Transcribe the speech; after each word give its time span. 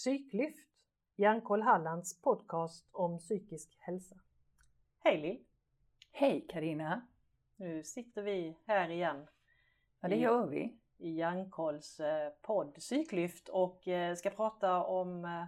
Psyklyft, 0.00 0.66
Hjärnkoll 1.16 1.62
Hallands 1.62 2.20
podcast 2.22 2.88
om 2.92 3.18
psykisk 3.18 3.76
hälsa. 3.80 4.16
Hej 5.04 5.20
Lill! 5.20 5.44
Hej 6.12 6.46
Karina. 6.48 7.06
Nu 7.56 7.84
sitter 7.84 8.22
vi 8.22 8.56
här 8.66 8.88
igen. 8.88 9.26
Ja 10.00 10.08
det 10.08 10.16
gör 10.16 10.46
vi. 10.46 10.78
I 10.98 11.10
Hjärnkolls 11.10 12.00
eh, 12.00 12.32
podd 12.42 12.74
Psyklyft 12.74 13.48
och 13.48 13.88
eh, 13.88 14.14
ska 14.14 14.30
prata 14.30 14.84
om 14.84 15.24
eh, 15.24 15.44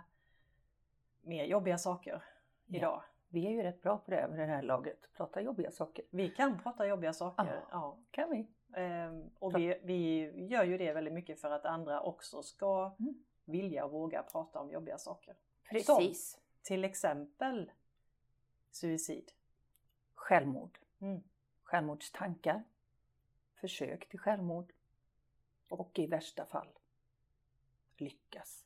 mer 1.21 1.45
jobbiga 1.45 1.79
saker 1.79 2.23
idag. 2.67 3.03
Vi 3.29 3.47
är 3.47 3.51
ju 3.51 3.63
rätt 3.63 3.83
bra 3.83 3.99
på 3.99 4.11
det 4.11 4.27
vid 4.31 4.39
det 4.39 4.47
här 4.47 4.63
laget, 4.63 5.13
prata 5.17 5.41
jobbiga 5.41 5.71
saker. 5.71 6.05
Vi 6.11 6.29
kan 6.29 6.59
prata 6.63 6.87
jobbiga 6.87 7.13
saker. 7.13 7.45
Ja, 7.47 7.69
Ja. 7.71 7.99
kan 8.11 8.31
vi. 8.31 8.47
Ehm, 8.81 9.31
Och 9.39 9.59
vi, 9.59 9.81
vi 9.85 10.31
gör 10.47 10.65
ju 10.65 10.79
det 10.79 10.93
väldigt 10.93 11.15
mycket 11.15 11.41
för 11.41 11.51
att 11.51 11.65
andra 11.65 12.01
också 12.01 12.43
ska 12.43 12.97
Mm. 12.99 13.25
Vilja 13.45 13.85
och 13.85 13.91
våga 13.91 14.23
prata 14.23 14.61
om 14.61 14.71
jobbiga 14.71 14.99
saker. 14.99 15.35
Precis. 15.65 16.39
Till 16.63 16.85
exempel 16.85 17.73
suicid. 18.71 19.33
Självmord. 20.15 20.79
Mm. 21.01 21.23
Självmordstankar. 21.63 22.65
Försök 23.55 24.09
till 24.09 24.19
självmord. 24.19 24.73
Och 25.69 25.99
i 25.99 26.07
värsta 26.07 26.47
fall 26.47 26.69
lyckas. 27.97 28.65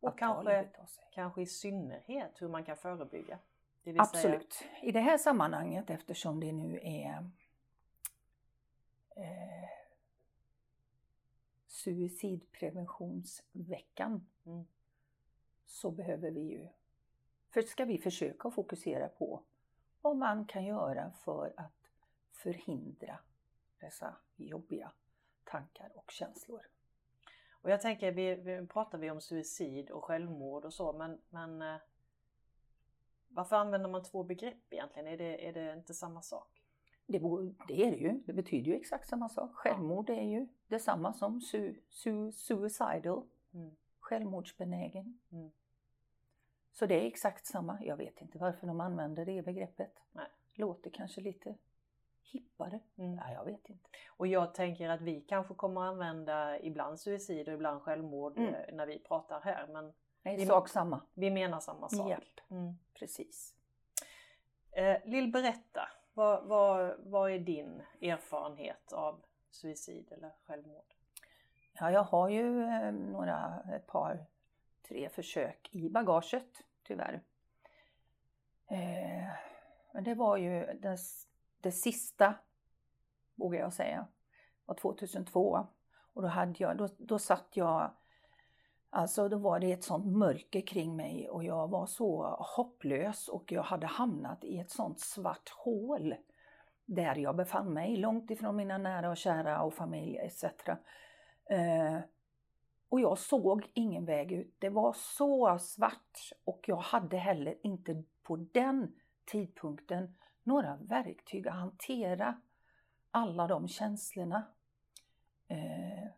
Och 0.00 0.18
kanske, 0.18 0.68
kanske 1.10 1.42
i 1.42 1.46
synnerhet 1.46 2.42
hur 2.42 2.48
man 2.48 2.64
kan 2.64 2.76
förebygga. 2.76 3.38
Vill 3.82 3.94
Säga, 3.94 4.02
Absolut. 4.02 4.64
I 4.82 4.92
det 4.92 5.00
här 5.00 5.18
sammanhanget 5.18 5.90
eftersom 5.90 6.40
det 6.40 6.52
nu 6.52 6.80
är 6.82 7.30
eh, 9.16 9.61
suicidpreventionsveckan 11.82 14.26
Mm. 14.44 14.64
så 15.66 15.90
behöver 15.90 16.30
vi 16.30 16.40
ju, 16.40 16.68
för 17.50 17.62
ska 17.62 17.84
vi 17.84 17.98
försöka 17.98 18.50
fokusera 18.50 19.08
på 19.08 19.42
vad 20.00 20.16
man 20.16 20.44
kan 20.44 20.64
göra 20.64 21.10
för 21.10 21.54
att 21.56 21.90
förhindra 22.32 23.18
dessa 23.80 24.16
jobbiga 24.36 24.92
tankar 25.44 25.90
och 25.94 26.10
känslor. 26.10 26.66
och 27.50 27.70
jag 27.70 27.80
tänker, 27.80 28.12
vi, 28.12 28.34
vi 28.34 28.66
pratar 28.66 28.98
vi 28.98 29.10
om 29.10 29.20
suicid 29.20 29.90
och 29.90 30.04
självmord 30.04 30.64
och 30.64 30.74
så, 30.74 30.92
men, 30.92 31.20
men 31.28 31.62
eh, 31.62 31.76
varför 33.28 33.56
använder 33.56 33.90
man 33.90 34.04
två 34.04 34.24
begrepp 34.24 34.72
egentligen? 34.72 35.08
Är 35.08 35.16
det, 35.16 35.48
är 35.48 35.52
det 35.52 35.72
inte 35.72 35.94
samma 35.94 36.22
sak? 36.22 36.51
Det, 37.12 37.54
det 37.68 37.86
är 37.86 37.90
det 37.90 37.96
ju, 37.96 38.12
det 38.26 38.32
betyder 38.32 38.70
ju 38.70 38.76
exakt 38.76 39.08
samma 39.08 39.28
sak. 39.28 39.50
Självmord 39.54 40.10
är 40.10 40.22
ju 40.22 40.46
detsamma 40.66 41.12
som 41.12 41.40
su, 41.40 41.74
su, 41.88 42.32
suicidal, 42.32 43.22
Mm. 43.54 43.70
självmordsbenägen. 44.00 45.18
Mm. 45.32 45.50
Så 46.72 46.86
det 46.86 46.94
är 47.02 47.06
exakt 47.06 47.46
samma. 47.46 47.78
Jag 47.84 47.96
vet 47.96 48.20
inte 48.20 48.38
varför 48.38 48.66
de 48.66 48.80
använder 48.80 49.24
det 49.26 49.42
begreppet. 49.42 49.94
Nej. 50.12 50.26
Låter 50.54 50.90
kanske 50.90 51.20
lite 51.20 51.54
hippare. 52.22 52.80
Mm. 52.96 53.14
Nej, 53.14 53.34
jag 53.34 53.44
vet 53.44 53.68
inte. 53.70 53.88
Och 54.08 54.26
jag 54.26 54.54
tänker 54.54 54.88
att 54.88 55.00
vi 55.00 55.20
kanske 55.20 55.54
kommer 55.54 55.80
använda 55.80 56.60
ibland 56.60 57.00
suicid 57.00 57.48
och 57.48 57.54
ibland 57.54 57.82
självmord 57.82 58.38
Mm. 58.38 58.54
eh, 58.54 58.74
när 58.74 58.86
vi 58.86 58.98
pratar 58.98 59.40
här, 59.40 59.66
men 59.66 59.92
Nej, 60.22 60.36
Vi- 60.36 60.46
sak 60.46 60.68
samma. 60.68 61.00
vi 61.14 61.30
menar 61.30 61.60
samma 61.60 61.88
sak. 61.88 62.10
Japp, 62.10 62.50
Mm. 62.50 62.74
precis. 62.94 63.54
Eh, 64.72 64.96
Lill, 65.04 65.32
berätta. 65.32 65.88
Vad, 66.14 66.44
vad, 66.44 66.94
vad 66.98 67.30
är 67.30 67.38
din 67.38 67.82
erfarenhet 68.00 68.92
av 68.92 69.24
suicid 69.50 70.12
eller 70.12 70.30
självmord? 70.46 70.94
Ja, 71.72 71.90
jag 71.90 72.02
har 72.02 72.28
ju 72.28 72.62
eh, 72.62 72.92
några, 72.92 73.62
ett 73.74 73.86
par, 73.86 74.26
tre 74.88 75.08
försök 75.08 75.68
i 75.72 75.90
bagaget, 75.90 76.64
tyvärr. 76.82 77.22
Eh, 78.66 79.28
men 79.92 80.04
det 80.04 80.14
var 80.14 80.36
ju 80.36 80.66
det, 80.80 80.98
det 81.60 81.72
sista, 81.72 82.34
vågar 83.34 83.60
jag 83.60 83.72
säga, 83.72 84.06
var 84.64 84.74
2002. 84.74 85.66
Och 86.12 86.22
då, 86.22 86.28
hade 86.28 86.54
jag, 86.58 86.76
då, 86.76 86.88
då 86.98 87.18
satt 87.18 87.56
jag, 87.56 87.90
alltså 88.92 89.28
då 89.28 89.36
var 89.36 89.60
det 89.60 89.72
ett 89.72 89.84
sånt 89.84 90.06
mörker 90.06 90.60
kring 90.60 90.96
mig 90.96 91.28
och 91.30 91.44
jag 91.44 91.68
var 91.68 91.86
så 91.86 92.36
hopplös 92.56 93.28
och 93.28 93.52
jag 93.52 93.62
hade 93.62 93.86
hamnat 93.86 94.44
i 94.44 94.58
ett 94.58 94.70
sånt 94.70 95.00
svart 95.00 95.48
hål 95.48 96.14
där 96.84 97.16
jag 97.16 97.36
befann 97.36 97.72
mig, 97.72 97.96
långt 97.96 98.30
ifrån 98.30 98.56
mina 98.56 98.78
nära 98.78 99.10
och 99.10 99.16
kära 99.16 99.62
och 99.62 99.74
familj 99.74 100.18
etc. 100.18 100.44
Eh, 101.50 101.98
och 102.88 103.00
jag 103.00 103.18
såg 103.18 103.70
ingen 103.74 104.04
väg 104.04 104.32
ut. 104.32 104.54
Det 104.58 104.68
var 104.68 104.92
så 104.92 105.58
svart 105.58 106.32
och 106.44 106.64
jag 106.66 106.76
hade 106.76 107.16
heller 107.16 107.58
inte 107.62 108.02
på 108.22 108.36
den 108.36 108.94
tidpunkten 109.24 110.14
några 110.42 110.76
verktyg 110.76 111.48
att 111.48 111.54
hantera 111.54 112.40
alla 113.10 113.46
de 113.46 113.68
känslorna 113.68 114.44
eh, 115.48 116.08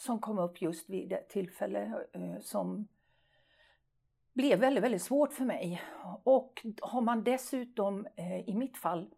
som 0.00 0.20
kom 0.20 0.38
upp 0.38 0.62
just 0.62 0.90
vid 0.90 1.08
det 1.08 1.28
tillfälle 1.28 2.06
eh, 2.12 2.38
som 2.40 2.88
blev 4.32 4.58
väldigt, 4.58 4.84
väldigt 4.84 5.02
svårt 5.02 5.32
för 5.32 5.44
mig. 5.44 5.82
Och 6.24 6.66
har 6.80 7.00
man 7.00 7.24
dessutom 7.24 8.06
eh, 8.16 8.48
i 8.48 8.54
mitt 8.54 8.76
fall 8.76 9.14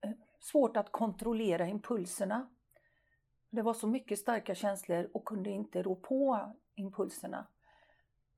eh, 0.00 0.10
svårt 0.40 0.76
att 0.76 0.92
kontrollera 0.92 1.66
impulserna 1.66 2.48
det 3.50 3.62
var 3.62 3.74
så 3.74 3.86
mycket 3.86 4.18
starka 4.18 4.54
känslor 4.54 5.10
och 5.12 5.24
kunde 5.24 5.50
inte 5.50 5.82
rå 5.82 5.94
på 5.94 6.52
impulserna. 6.74 7.46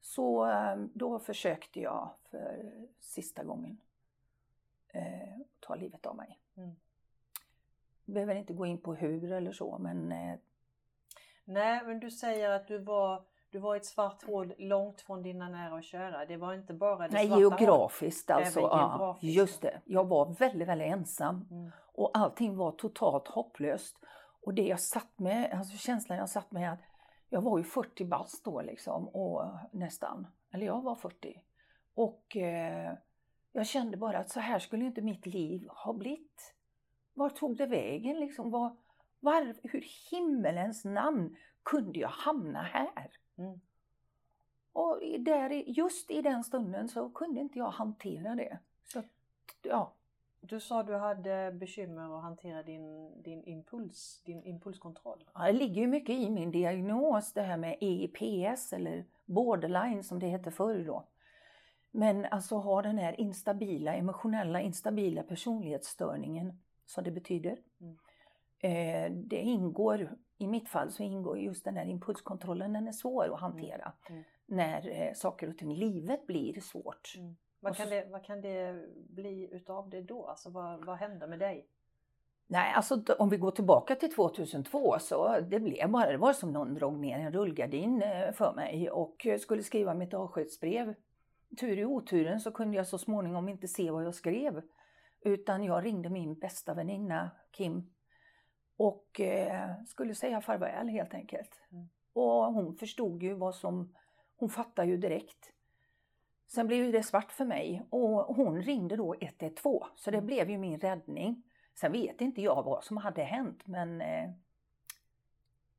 Så 0.01 0.53
då 0.95 1.19
försökte 1.19 1.81
jag 1.81 2.15
för 2.31 2.73
sista 2.99 3.45
gången 3.45 3.81
eh, 4.89 5.39
ta 5.61 5.75
livet 5.75 6.07
av 6.07 6.17
mig. 6.17 6.41
Mm. 6.57 6.77
Behöver 8.05 8.35
inte 8.35 8.53
gå 8.53 8.67
in 8.67 8.79
på 8.79 8.95
hur 8.95 9.33
eller 9.33 9.53
så 9.53 9.79
men 9.79 10.13
eh, 10.13 10.39
Nej, 11.49 11.81
men 11.87 12.01
du 12.01 12.11
säger 12.11 12.51
att 12.51 12.67
du 12.69 12.79
var, 12.79 13.25
du 13.51 13.59
var 13.59 13.75
i 13.75 13.79
ett 13.79 13.85
svart 13.87 14.23
hål 14.25 14.55
långt 14.59 15.01
från 15.01 15.23
dina 15.23 15.49
nära 15.49 15.75
och 15.75 15.83
kära. 15.85 16.25
Det 16.25 16.37
var 16.37 16.55
inte 16.55 16.75
bara 16.75 17.09
det 17.09 17.15
nej, 17.15 17.27
svarta 17.29 17.45
hålet. 17.45 17.61
geografiskt 17.61 18.31
alltså. 18.31 18.59
Även 18.61 18.71
Ja, 18.71 18.89
geografiskt. 18.99 19.37
just 19.37 19.63
det. 19.63 19.81
Jag 19.85 20.05
var 20.09 20.35
väldigt, 20.35 20.69
väldigt 20.69 20.89
ensam 20.93 21.47
Mm. 21.51 21.71
och 21.95 22.11
allting 22.15 22.57
var 22.57 22.73
totalt 22.73 23.29
hopplöst. 23.29 23.97
Och 24.43 24.55
det 24.55 24.63
jag 24.67 24.81
satt 24.81 25.19
med, 25.19 25.53
alltså 25.53 25.77
känslan 25.77 26.19
jag 26.19 26.29
satt 26.29 26.53
med 26.53 26.73
att 26.73 26.81
jag 27.29 27.43
var 27.43 27.59
ju 27.59 27.65
40 27.65 28.05
bast 28.05 28.45
då 28.45 28.61
liksom 28.63 29.09
och 29.09 29.45
nästan, 29.73 30.27
eller 30.53 30.67
jag 30.67 30.83
var 30.83 30.95
40. 30.95 31.43
Och 31.95 32.37
eh, 32.37 32.93
jag 33.53 33.67
kände 33.67 33.97
bara 33.97 34.19
att 34.19 34.31
så 34.31 34.41
här 34.41 34.59
skulle 34.59 34.85
inte 34.85 35.03
mitt 35.03 35.27
liv 35.27 35.69
ha 35.85 35.93
blivit. 35.93 36.55
Var 37.15 37.29
tog 37.31 37.57
det 37.57 37.67
vägen 37.67 38.21
liksom? 38.21 38.51
Var, 38.51 38.77
var, 39.21 39.55
hur 39.63 39.85
himmelens 40.11 40.85
namn 40.85 41.37
kunde 41.63 41.99
jag 41.99 42.09
hamna 42.09 42.63
här? 42.63 43.11
Mm. 43.39 43.61
Och 44.73 45.01
där, 45.19 45.51
just 45.51 46.11
i 46.11 46.23
den 46.23 46.45
stunden 46.45 46.89
så 46.89 47.11
kunde 47.11 47.41
inte 47.41 47.59
jag 47.59 47.71
hantera 47.71 48.35
det. 48.35 48.59
Så, 48.85 49.03
ja, 49.63 49.95
Du 50.41 50.61
sa 50.61 50.83
du 50.83 50.95
hade 50.95 51.53
bekymmer 51.53 52.17
att 52.17 52.23
hantera 52.23 52.63
din, 52.63 53.23
din 53.23 53.45
impuls, 53.45 54.23
din 54.25 54.43
impulskontroll. 54.45 55.25
Ja, 55.35 55.45
det 55.47 55.53
ligger 55.53 55.81
ju 55.81 55.87
mycket 55.87 56.15
i 56.15 56.31
min 56.31 56.51
diagnos, 56.51 57.33
det 57.33 57.43
här 57.43 57.57
med 57.57 57.79
EIPS 57.81 58.73
eller 58.73 59.05
borderline 59.25 60.05
som 60.05 60.19
det 60.19 60.27
hette 60.27 60.51
förr 60.51 60.85
då. 60.85 61.05
Men 61.91 62.25
alltså 62.25 62.57
ha 62.57 62.83
den 62.83 62.99
här 62.99 63.21
instabila, 63.21 63.95
emotionella 63.95 64.61
instabila 64.61 65.23
personlighetsstörningen, 65.23 66.59
som 66.87 67.05
det 67.05 67.11
betyder. 67.11 67.59
Mm. 67.81 67.99
Eh, 68.61 69.13
det 69.13 69.37
ingår, 69.37 70.17
i 70.39 70.47
mitt 70.47 70.69
fall 70.69 70.91
så 70.91 71.03
ingår 71.03 71.39
just 71.39 71.65
den 71.65 71.77
här 71.77 71.87
impulskontrollen, 71.87 72.73
den 72.73 72.89
är 72.89 72.93
svår 72.93 73.35
att 73.35 73.41
hantera. 73.41 73.93
Mm. 74.11 74.23
När 74.47 75.07
eh, 75.07 75.13
saker 75.15 75.49
och 75.49 75.59
ting 75.59 75.75
livet 75.75 76.27
blir 76.27 76.61
svårt. 76.61 77.15
Mm. 77.19 77.37
Vad, 77.61 77.77
kan 77.77 77.87
så- 77.87 77.91
det, 77.95 78.09
vad 78.11 78.25
kan 78.25 78.41
det 78.41 78.87
bli 79.11 79.49
utav 79.53 79.91
det 79.91 80.03
då? 80.03 80.27
Alltså 80.27 80.51
vad, 80.51 80.85
vad 80.85 80.97
hände 80.97 81.27
med 81.27 81.39
dig? 81.39 81.67
Nej, 82.51 82.73
alltså 82.75 83.03
om 83.19 83.29
vi 83.29 83.37
går 83.37 83.51
tillbaka 83.51 83.95
till 83.95 84.15
2002 84.15 84.99
så 84.99 85.41
det 85.41 85.61
blev 85.61 85.91
bara, 85.91 86.11
det 86.13 86.17
var 86.17 86.33
som 86.33 86.53
någon 86.53 86.75
drog 86.75 86.99
ner 86.99 87.19
en 87.19 87.33
rullgardin 87.33 88.03
eh, 88.03 88.33
för 88.33 88.55
mig 88.55 88.91
och 88.91 89.27
skulle 89.41 89.63
skriva 89.63 89.95
mitt 89.95 90.15
avskedsbrev. 90.15 90.95
Tur 91.61 91.79
i 91.79 91.85
oturen 91.85 92.41
så 92.41 92.53
kunde 92.53 92.77
jag 92.77 92.87
så 92.87 92.99
småningom 92.99 93.49
inte 93.49 93.69
se 93.69 93.91
vad 93.91 94.05
jag 94.05 94.15
skrev. 94.15 94.63
Utan 95.21 95.65
jag 95.65 95.85
ringde 95.85 96.11
min 96.11 96.39
bästa 96.39 96.75
väninna 96.75 97.31
Kim 97.53 97.91
och 98.79 99.21
eh, 99.21 99.85
skulle 99.87 100.15
säga 100.15 100.41
farväl 100.41 100.89
helt 100.89 101.15
enkelt. 101.15 101.61
Mm. 101.73 101.89
Och 102.13 102.55
hon 102.55 102.75
förstod 102.77 103.23
ju 103.23 103.35
vad 103.35 103.55
som, 103.55 103.95
hon 104.37 104.49
fattade 104.51 104.89
ju 104.89 104.97
direkt. 104.97 105.53
Sen 106.47 106.67
blev 106.67 106.93
det 106.93 107.03
svart 107.03 107.33
för 107.33 107.45
mig 107.45 107.83
och 107.91 108.37
hon 108.37 108.63
ringde 108.63 108.97
då 108.97 109.15
112 109.21 109.85
så 109.97 110.11
det 110.11 110.17
Mm. 110.17 110.27
blev 110.27 110.51
ju 110.51 110.59
min 110.59 110.81
räddning. 110.81 111.43
Sen 111.75 111.93
vet 111.93 112.21
inte 112.21 112.43
jag 112.43 112.63
vad 112.63 112.85
som 112.85 112.97
hade 112.97 113.23
hänt 113.23 113.67
men 113.67 114.01
eh, 114.01 114.31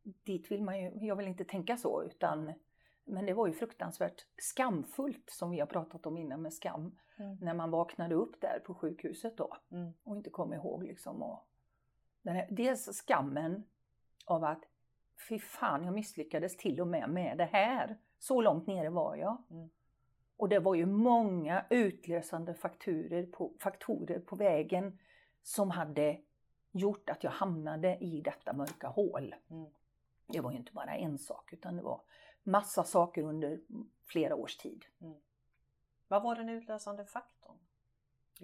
dit 0.04 0.52
vill 0.52 0.64
man 0.64 0.80
ju, 0.82 0.92
jag 1.08 1.16
vill 1.16 1.28
inte 1.28 1.46
tänka 1.46 1.78
så 1.78 2.04
utan 2.04 2.54
men 3.06 3.26
det 3.26 3.34
var 3.34 3.48
ju 3.48 3.54
fruktansvärt 3.54 4.26
skamfullt 4.38 5.30
som 5.30 5.50
vi 5.52 5.60
har 5.60 5.68
pratat 5.68 6.06
om 6.06 6.18
innan 6.18 6.42
med 6.42 6.54
skam. 6.54 6.98
Mm. 7.18 7.38
När 7.42 7.54
man 7.54 7.72
vaknade 7.72 8.16
upp 8.16 8.42
där 8.42 8.60
på 8.66 8.74
sjukhuset 8.74 9.38
då 9.38 9.58
Mm. 9.72 9.94
och 10.04 10.16
inte 10.16 10.30
kom 10.30 10.54
ihåg 10.54 10.84
liksom. 10.84 11.24
Och 11.24 11.49
den 12.22 12.36
här, 12.36 12.48
dels 12.52 13.02
skammen 13.02 13.64
av 14.26 14.44
att 14.44 14.64
fy 15.30 15.40
fan 15.40 15.84
jag 15.84 15.94
misslyckades 15.94 16.58
till 16.58 16.82
och 16.82 16.88
med 16.88 17.10
med 17.10 17.38
det 17.38 17.46
här. 17.46 17.98
Så 18.20 18.42
långt 18.42 18.68
nere 18.68 18.90
var 18.90 19.16
jag. 19.16 19.44
Mm. 19.50 19.70
Och 20.38 20.50
det 20.50 20.60
var 20.60 20.76
ju 20.76 20.86
många 20.86 21.66
utlösande 21.70 22.54
faktorer 22.54 23.26
på, 23.26 23.54
faktorer 23.60 24.20
på 24.20 24.36
vägen 24.36 25.00
som 25.44 25.72
hade 25.72 26.22
gjort 26.72 27.10
att 27.10 27.24
jag 27.24 27.32
hamnade 27.32 27.98
i 27.98 28.22
detta 28.22 28.54
mörka 28.54 28.88
hål. 28.88 29.36
Mm. 29.50 29.72
Det 30.28 30.40
var 30.40 30.52
ju 30.52 30.58
inte 30.58 30.74
bara 30.74 30.96
en 30.96 31.18
sak 31.18 31.54
utan 31.54 31.76
det 31.76 31.82
var 31.82 32.02
massa 32.44 32.84
saker 32.84 33.24
under 33.24 33.60
flera 34.04 34.36
års 34.36 34.58
tid. 34.58 34.86
Vad 36.08 36.24
var 36.24 36.36
den 36.36 36.50
utlösande 36.50 37.06
faktorn? 37.06 37.58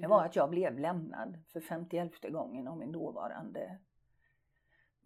Det 0.01 0.07
var 0.07 0.25
att 0.25 0.35
jag 0.35 0.49
blev 0.49 0.79
lämnad 0.79 1.39
för 1.47 1.61
51 1.61 2.31
gången 2.31 2.67
av 2.67 2.77
min 2.77 2.91
dåvarande 2.91 3.79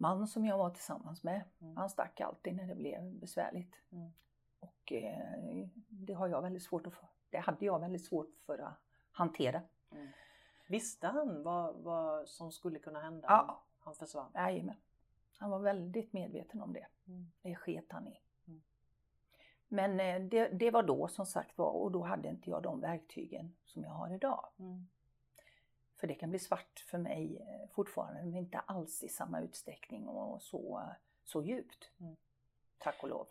man 0.00 0.28
som 0.28 0.44
jag 0.44 0.58
var 0.58 0.70
tillsammans 0.70 1.22
med. 1.22 1.42
Mm. 1.60 1.76
Han 1.76 1.90
stack 1.90 2.20
alltid 2.20 2.56
när 2.56 2.66
det 2.66 2.74
blev 2.74 3.12
besvärligt. 3.12 3.74
Mm. 3.92 4.10
Och 4.60 4.92
eh, 4.92 5.68
det 5.88 6.12
har 6.12 6.28
jag 6.28 6.42
väldigt 6.42 6.62
svårt 6.62 6.86
att. 6.86 6.94
Det 7.30 7.38
hade 7.38 7.64
jag 7.64 7.80
väldigt 7.80 8.04
svårt 8.04 8.34
för 8.46 8.58
att 8.58 8.74
hantera. 9.12 9.62
Visste 10.68 11.06
han 11.06 11.42
vad, 11.42 11.76
vad 11.76 12.28
som 12.28 12.52
skulle 12.52 12.78
kunna 12.78 13.00
hända 13.00 13.26
Ja. 13.28 13.42
om 13.42 13.84
han 13.84 13.94
försvann? 13.94 14.30
Jajamän. 14.34 14.76
Han 15.38 15.50
var 15.50 15.58
väldigt 15.58 16.12
medveten 16.12 16.62
om 16.62 16.72
det. 16.72 16.86
Mm. 17.06 17.30
Det 17.42 17.54
sket 17.56 17.86
han 17.88 18.08
i. 18.08 18.20
Men 19.72 20.00
eh, 20.00 20.20
det, 20.20 20.48
det 20.48 20.70
var 20.70 20.82
då 20.82 21.08
som 21.08 21.26
sagt 21.26 21.58
var 21.58 21.70
och 21.70 21.90
då 21.92 22.02
hade 22.02 22.28
inte 22.28 22.50
jag 22.50 22.62
de 22.62 22.80
verktygen 22.80 23.56
som 23.64 23.84
jag 23.84 23.90
har 23.90 24.14
idag. 24.14 24.48
Mm. 24.58 24.88
För 25.96 26.06
det 26.06 26.14
kan 26.14 26.30
bli 26.30 26.38
svart 26.38 26.84
för 26.90 26.98
mig 26.98 27.36
eh, 27.36 27.68
fortfarande 27.70 28.22
men 28.22 28.36
inte 28.36 28.58
alls 28.58 29.02
i 29.02 29.08
samma 29.08 29.40
utsträckning 29.40 30.08
och 30.08 30.42
så, 30.42 30.82
så 31.24 31.42
djupt. 31.42 31.90
Mm. 32.00 32.16
Tack 32.78 33.02
och 33.02 33.08
lov. 33.08 33.26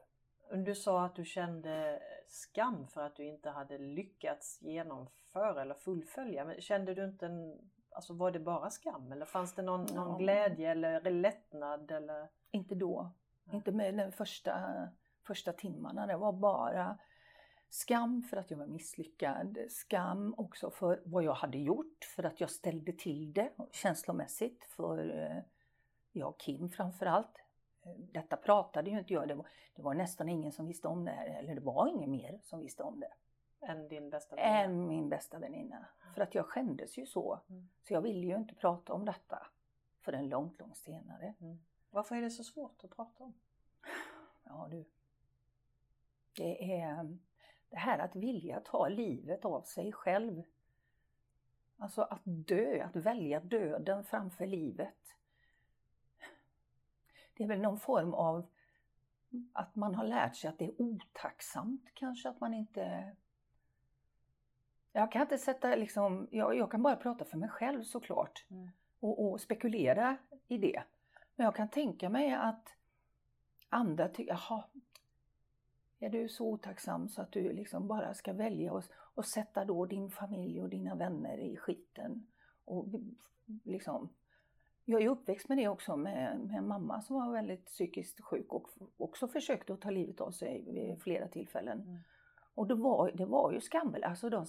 Du 0.66 0.76
sa 0.76 1.06
att 1.06 1.16
du 1.16 1.26
kände 1.26 2.00
skam 2.28 2.88
för 2.88 3.02
att 3.02 3.16
du 3.16 3.26
inte 3.26 3.50
hade 3.50 3.78
lyckats 3.78 4.62
genomföra 4.62 5.62
eller 5.62 5.76
fullfölja. 5.76 6.46
Men 6.46 6.62
kände 6.62 6.94
du 6.94 7.06
inte 7.06 7.26
en, 7.26 7.70
alltså 7.90 8.14
var 8.14 8.32
det 8.32 8.40
bara 8.40 8.70
skam 8.70 9.12
eller 9.12 9.26
fanns 9.26 9.56
det 9.56 9.62
någon, 9.62 9.82
någon 9.82 10.12
Ja. 10.12 10.18
glädje 10.18 10.72
eller 10.72 11.12
lättnad 11.12 11.92
eller? 11.92 12.28
Inte 12.52 12.76
då. 12.76 13.12
Nej. 13.44 13.56
Inte 13.56 13.72
med 13.72 13.98
de 13.98 14.12
första, 14.12 14.88
första 15.30 15.54
timmarna. 15.54 16.08
Det 16.08 16.18
var 16.18 16.34
bara 16.34 16.98
skam 17.70 18.24
för 18.24 18.38
att 18.38 18.52
jag 18.52 18.58
var 18.58 18.68
misslyckad. 18.68 19.58
Skam 19.70 20.36
också 20.38 20.72
för 20.72 21.02
vad 21.06 21.24
jag 21.24 21.34
hade 21.34 21.58
gjort, 21.58 22.04
för 22.16 22.24
att 22.24 22.42
jag 22.42 22.50
ställde 22.50 22.94
till 22.94 23.34
det 23.34 23.52
känslomässigt 23.72 24.66
för 24.66 25.22
eh, 25.22 25.44
jag 26.12 26.30
och 26.30 26.40
Kim 26.40 26.70
framförallt. 26.70 27.38
Eh, 27.82 27.92
Detta 27.98 28.38
pratade 28.38 28.90
ju 28.90 29.00
inte 29.00 29.14
jag, 29.14 29.28
det 29.28 29.36
var, 29.36 29.48
det 29.76 29.82
var 29.82 29.94
nästan 29.94 30.30
ingen 30.30 30.52
som 30.52 30.68
visste 30.68 30.88
om 30.88 31.06
det 31.06 31.12
här, 31.12 31.28
eller 31.28 31.56
det 31.56 31.62
var 31.62 31.88
ingen 31.88 32.12
mer 32.12 32.40
som 32.44 32.60
visste 32.60 32.84
om 32.84 33.00
det. 33.00 33.14
Än 33.62 33.88
din 33.88 34.10
bästa 34.10 34.36
väninna? 34.36 34.60
Än 34.60 34.88
min 34.88 35.10
bästa 35.10 35.40
väninna. 35.40 35.86
För 36.16 36.22
att 36.22 36.36
jag 36.36 36.46
skämdes 36.46 36.98
ju 36.98 37.06
så. 37.06 37.40
Mm. 37.50 37.70
Så 37.88 37.94
jag 37.94 38.02
ville 38.02 38.28
ju 38.28 38.36
inte 38.36 38.56
prata 38.56 38.94
om 38.94 39.06
detta 39.06 39.48
förrän 40.02 40.30
långt, 40.30 40.60
långt 40.60 40.78
senare. 40.78 41.34
Mm. 41.42 41.60
Varför 41.90 42.16
är 42.16 42.22
det 42.22 42.32
så 42.32 42.44
svårt 42.44 42.84
att 42.84 42.90
prata 42.96 43.24
om? 43.24 43.34
Ja 44.44 44.68
du. 44.72 44.86
Det 46.40 46.82
är 46.82 47.18
det 47.70 47.78
här 47.78 48.00
att 48.00 48.16
vilja 48.16 48.60
ta 48.60 48.88
livet 48.88 49.46
av 49.46 49.62
sig 49.62 49.92
själv. 49.92 50.44
Alltså 51.78 52.02
att 52.02 52.22
dö, 52.24 52.84
att 52.84 52.96
välja 52.96 53.40
döden 53.40 54.04
framför 54.04 54.48
livet. 54.48 55.16
Det 57.34 57.44
är 57.44 57.48
väl 57.48 57.62
någon 57.62 57.80
form 57.80 58.14
av 58.14 58.46
att 59.54 59.76
man 59.76 59.96
har 59.96 60.04
lärt 60.04 60.36
sig 60.36 60.50
att 60.50 60.58
det 60.58 60.66
är 60.66 60.82
otacksamt 60.82 61.86
kanske 61.94 62.30
att 62.30 62.40
man 62.40 62.54
inte... 62.54 63.16
Jag 64.92 65.12
kan 65.12 65.22
inte 65.22 65.38
sätta 65.38 65.76
liksom, 65.76 66.28
jag, 66.32 66.58
jag 66.58 66.72
kan 66.72 66.84
bara 66.84 66.96
prata 66.96 67.26
för 67.26 67.38
mig 67.38 67.50
själv 67.50 67.84
såklart 67.84 68.46
Mm. 68.50 68.70
och, 69.00 69.32
och 69.32 69.42
spekulera 69.42 70.18
i 70.48 70.58
det. 70.58 70.84
Men 71.36 71.46
jag 71.46 71.56
kan 71.56 71.70
tänka 71.70 72.10
mig 72.10 72.34
att 72.34 72.76
andra 73.70 74.10
tycker, 74.10 74.32
jaha, 74.32 74.64
är 76.00 76.10
du 76.10 76.30
så 76.30 76.48
otacksam 76.48 77.10
så 77.10 77.22
att 77.22 77.32
du 77.32 77.54
liksom 77.54 77.88
bara 77.88 78.14
ska 78.14 78.34
välja 78.34 78.74
och, 78.74 78.84
och 79.16 79.26
sätta 79.26 79.66
då 79.66 79.86
din 79.86 80.10
familj 80.10 80.62
och 80.62 80.70
dina 80.70 80.96
vänner 80.96 81.38
i 81.38 81.58
skiten? 81.58 82.28
Och 82.66 82.86
liksom, 83.64 84.10
jag 84.86 85.02
är 85.02 85.10
uppväxt 85.10 85.50
med 85.50 85.58
det 85.58 85.68
också 85.68 85.98
med, 85.98 86.40
med 86.40 86.58
en 86.58 86.68
mamma 86.68 87.02
som 87.02 87.16
var 87.16 87.32
väldigt 87.32 87.66
psykiskt 87.66 88.22
sjuk 88.22 88.54
och 88.54 88.70
också 88.98 89.28
försökte 89.28 89.74
att 89.74 89.82
ta 89.82 89.90
livet 89.90 90.22
av 90.22 90.32
sig 90.32 90.64
vid 90.72 91.02
flera 91.02 91.28
tillfällen. 91.28 91.82
Mm. 91.82 92.00
Och 92.56 92.68
det 92.68 92.76
var, 92.76 93.12
det 93.12 93.26
var 93.26 93.52
ju 93.52 93.62
skambel, 93.62 94.04
alltså 94.04 94.30
de, 94.30 94.46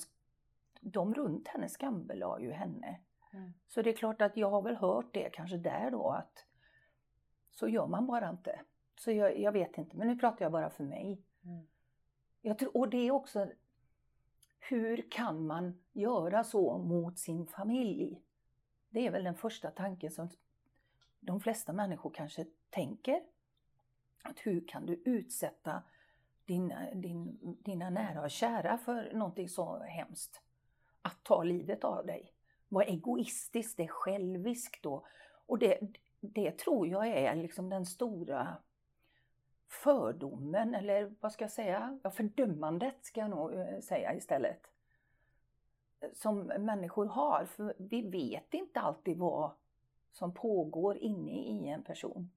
de 0.80 1.14
runt 1.14 1.48
henne 1.48 1.68
skambelade 1.68 2.44
ju 2.44 2.50
henne. 2.50 3.00
Mm. 3.32 3.52
Så 3.68 3.82
det 3.82 3.90
är 3.90 3.94
klart 3.94 4.22
att 4.22 4.36
jag 4.36 4.50
har 4.50 4.62
väl 4.62 4.76
hört 4.76 5.14
det 5.14 5.30
kanske 5.32 5.56
där 5.56 5.90
då 5.90 6.10
att 6.10 6.46
så 7.50 7.68
gör 7.68 7.86
man 7.86 8.06
bara 8.06 8.30
inte. 8.30 8.60
Så 8.96 9.10
jag, 9.10 9.38
jag 9.38 9.52
vet 9.52 9.78
inte, 9.78 9.96
men 9.96 10.08
nu 10.08 10.16
pratar 10.16 10.44
jag 10.44 10.52
bara 10.52 10.70
för 10.70 10.84
mig. 10.84 11.22
Mm. 11.44 11.66
Jag 12.42 12.58
tror, 12.58 12.76
och 12.76 12.88
det 12.88 12.96
är 12.96 13.10
också, 13.10 13.48
hur 14.58 15.10
kan 15.10 15.46
man 15.46 15.82
göra 15.92 16.44
så 16.44 16.78
mot 16.78 17.18
sin 17.18 17.46
familj? 17.46 18.22
Det 18.88 19.06
är 19.06 19.10
väl 19.10 19.24
den 19.24 19.34
första 19.34 19.70
tanken 19.70 20.10
som 20.10 20.28
de 21.20 21.40
flesta 21.40 21.72
människor 21.72 22.10
kanske 22.10 22.46
tänker. 22.70 23.22
Att 24.22 24.38
hur 24.38 24.68
kan 24.68 24.86
du 24.86 25.02
utsätta 25.04 25.82
dina, 26.44 26.94
din, 26.94 27.38
dina 27.64 27.90
nära 27.90 28.22
och 28.22 28.30
kära 28.30 28.78
för 28.78 29.12
någonting 29.12 29.48
så 29.48 29.78
hemskt? 29.78 30.40
Att 31.02 31.24
ta 31.24 31.42
livet 31.42 31.84
av 31.84 32.06
dig. 32.06 32.32
Vad 32.68 32.88
egoistiskt, 32.88 33.76
det 33.76 33.84
är 33.84 33.88
själviskt 33.88 34.82
då. 34.82 35.06
Och 35.46 35.58
det, 35.58 35.78
det 36.20 36.58
tror 36.58 36.88
jag 36.88 37.08
är 37.08 37.34
liksom 37.34 37.68
den 37.68 37.86
stora 37.86 38.56
fördomen, 39.70 40.74
eller 40.74 41.14
vad 41.20 41.32
ska 41.32 41.44
jag 41.44 41.50
säga? 41.52 41.98
Ja, 42.02 42.10
fördömandet 42.10 43.04
ska 43.04 43.20
jag 43.20 43.30
nog 43.30 43.54
eh, 43.54 43.80
säga 43.80 44.14
istället. 44.14 44.66
Som 46.12 46.38
människor 46.38 47.06
har, 47.06 47.44
för 47.44 47.74
vi 47.78 48.02
vet 48.02 48.54
inte 48.54 48.80
alltid 48.80 49.18
vad 49.18 49.50
som 50.12 50.34
pågår 50.34 50.98
inne 50.98 51.32
i 51.32 51.68
en 51.68 51.82
person. 51.82 52.30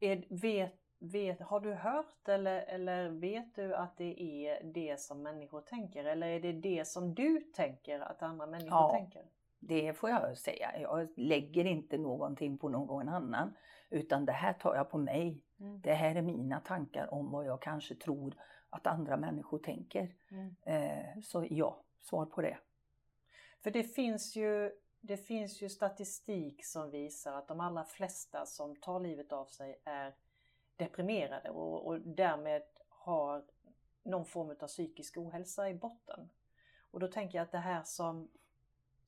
Är, 0.00 0.24
vet, 0.28 0.74
vet, 0.98 1.40
har 1.40 1.60
du 1.60 1.74
hört 1.74 2.28
eller, 2.28 2.62
eller 2.62 3.08
vet 3.08 3.54
du 3.54 3.74
att 3.74 3.96
det 3.96 4.22
är 4.22 4.64
det 4.64 5.00
som 5.00 5.22
människor 5.22 5.60
tänker? 5.60 6.04
Eller 6.04 6.26
är 6.26 6.40
det 6.40 6.52
det 6.52 6.88
som 6.88 7.14
du 7.14 7.40
tänker 7.40 8.00
att 8.00 8.22
andra 8.22 8.46
människor 8.46 8.70
Ja. 8.70 8.92
tänker? 8.92 9.24
Det 9.58 9.92
får 9.92 10.10
jag 10.10 10.38
säga. 10.38 10.80
Jag 10.80 11.08
lägger 11.16 11.64
inte 11.64 11.98
någonting 11.98 12.58
på 12.58 12.68
någon 12.68 13.08
annan. 13.08 13.52
Utan 13.90 14.24
det 14.24 14.32
här 14.32 14.52
tar 14.52 14.74
jag 14.74 14.90
på 14.90 14.98
mig. 14.98 15.42
Mm. 15.60 15.80
Det 15.80 15.94
här 15.94 16.14
är 16.14 16.22
mina 16.22 16.60
tankar 16.60 17.14
om 17.14 17.30
vad 17.30 17.46
jag 17.46 17.62
kanske 17.62 17.94
tror 17.94 18.34
att 18.70 18.86
andra 18.86 19.16
människor 19.16 19.58
tänker. 19.58 20.14
Mm. 20.30 20.54
Eh, 20.62 21.22
så 21.22 21.46
ja, 21.50 21.82
svar 22.00 22.26
på 22.26 22.42
det. 22.42 22.58
För 23.62 23.70
det 23.70 23.82
finns, 23.82 24.36
ju, 24.36 24.72
det 25.00 25.16
finns 25.16 25.62
ju 25.62 25.68
statistik 25.68 26.64
som 26.64 26.90
visar 26.90 27.32
att 27.32 27.48
de 27.48 27.60
allra 27.60 27.84
flesta 27.84 28.46
som 28.46 28.76
tar 28.76 29.00
livet 29.00 29.32
av 29.32 29.46
sig 29.46 29.80
är 29.84 30.14
deprimerade 30.76 31.50
och, 31.50 31.86
och 31.86 32.00
därmed 32.00 32.62
har 32.88 33.44
någon 34.02 34.24
form 34.24 34.56
av 34.60 34.66
psykisk 34.66 35.16
ohälsa 35.16 35.70
i 35.70 35.74
botten. 35.74 36.30
Och 36.90 37.00
då 37.00 37.08
tänker 37.08 37.38
jag 37.38 37.42
att 37.44 37.52
det 37.52 37.58
här 37.58 37.82
som, 37.84 38.28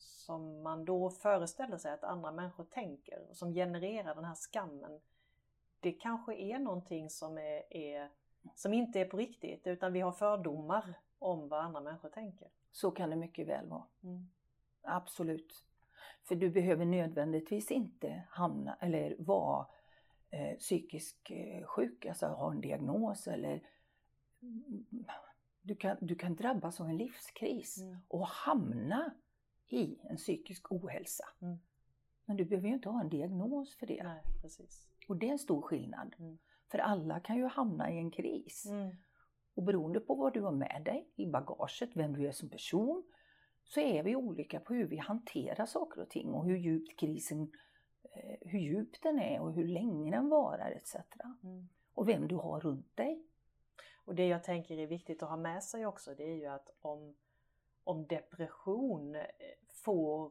som 0.02 0.62
man 0.62 0.84
då 0.84 1.10
föreställer 1.10 1.78
sig 1.78 1.92
att 1.92 2.04
andra 2.04 2.32
människor 2.32 2.64
tänker 2.64 3.26
och 3.30 3.36
som 3.36 3.52
genererar 3.52 4.14
den 4.14 4.24
här 4.24 4.34
skammen. 4.34 5.00
Det 5.80 5.92
kanske 5.92 6.34
är 6.34 6.58
någonting 6.58 7.10
som, 7.10 7.38
är, 7.38 7.76
är, 7.76 8.10
som 8.54 8.74
inte 8.74 9.00
är 9.00 9.04
på 9.04 9.16
riktigt 9.16 9.66
utan 9.66 9.92
vi 9.92 10.00
har 10.00 10.12
fördomar 10.12 10.94
om 11.18 11.48
vad 11.48 11.60
andra 11.60 11.80
människor 11.80 12.08
tänker. 12.08 12.48
Så 12.72 12.90
kan 12.90 13.10
det 13.10 13.16
mycket 13.16 13.48
väl 13.48 13.68
vara. 13.68 13.86
Mm. 14.02 14.30
Absolut. 14.82 15.64
För 16.22 16.34
du 16.34 16.50
behöver 16.50 16.84
nödvändigtvis 16.84 17.70
inte 17.70 18.22
hamna 18.30 18.76
eller 18.80 19.16
vara 19.18 19.66
eh, 20.30 20.58
psykisk 20.58 21.30
eh, 21.30 21.64
sjuk, 21.66 22.06
alltså 22.06 22.26
ha 22.26 22.50
en 22.50 22.60
diagnos 22.60 23.26
eller 23.26 23.62
mm, 24.42 24.86
du 25.62 25.76
kan, 25.76 25.96
du 26.00 26.14
kan 26.14 26.34
drabbas 26.34 26.80
av 26.80 26.88
en 26.88 26.96
livskris 26.96 27.78
Mm. 27.78 27.98
och 28.08 28.26
hamna 28.26 29.14
i 29.72 29.98
en 30.02 30.16
psykisk 30.16 30.72
ohälsa. 30.72 31.24
Mm. 31.42 31.58
Men 32.24 32.36
du 32.36 32.44
behöver 32.44 32.68
ju 32.68 32.74
inte 32.74 32.88
ha 32.88 33.00
en 33.00 33.08
diagnos 33.08 33.76
för 33.76 33.86
det. 33.86 34.02
Nej, 34.02 34.22
precis. 34.42 34.88
Och 35.08 35.16
det 35.16 35.28
är 35.28 35.32
en 35.32 35.38
stor 35.38 35.62
skillnad. 35.62 36.14
Mm. 36.18 36.38
För 36.70 36.78
alla 36.78 37.20
kan 37.20 37.36
ju 37.36 37.46
hamna 37.46 37.90
i 37.90 37.98
en 37.98 38.10
kris. 38.10 38.66
Mm. 38.66 38.96
Och 39.54 39.62
beroende 39.62 40.00
på 40.00 40.14
vad 40.14 40.34
du 40.34 40.40
har 40.40 40.52
med 40.52 40.82
dig 40.84 41.08
i 41.16 41.26
bagaget, 41.26 41.90
vem 41.94 42.12
du 42.12 42.28
är 42.28 42.32
som 42.32 42.48
person, 42.48 43.02
så 43.64 43.80
är 43.80 44.02
vi 44.02 44.16
olika 44.16 44.60
på 44.60 44.74
hur 44.74 44.86
vi 44.86 44.96
hanterar 44.96 45.66
saker 45.66 46.00
och 46.00 46.10
ting 46.10 46.28
och 46.28 46.44
hur 46.44 46.56
djupt 46.56 46.98
krisen, 46.98 47.52
eh, 48.02 48.36
hur 48.40 48.58
djup 48.58 49.02
den 49.02 49.18
är 49.18 49.40
och 49.40 49.52
hur 49.52 49.68
länge 49.68 50.10
den 50.10 50.28
varar 50.28 50.70
etc. 50.70 50.96
Mm. 51.42 51.68
Och 51.94 52.08
vem 52.08 52.28
du 52.28 52.34
har 52.34 52.60
runt 52.60 52.96
dig. 52.96 53.26
Och 54.04 54.14
det 54.14 54.26
jag 54.26 54.44
tänker 54.44 54.78
är 54.78 54.86
viktigt 54.86 55.22
att 55.22 55.28
ha 55.28 55.36
med 55.36 55.64
sig 55.64 55.86
också 55.86 56.14
det 56.14 56.24
är 56.24 56.36
ju 56.36 56.46
att 56.46 56.70
om, 56.80 57.14
om 57.84 58.06
depression 58.06 59.14
eh, 59.14 59.24
får, 59.84 60.30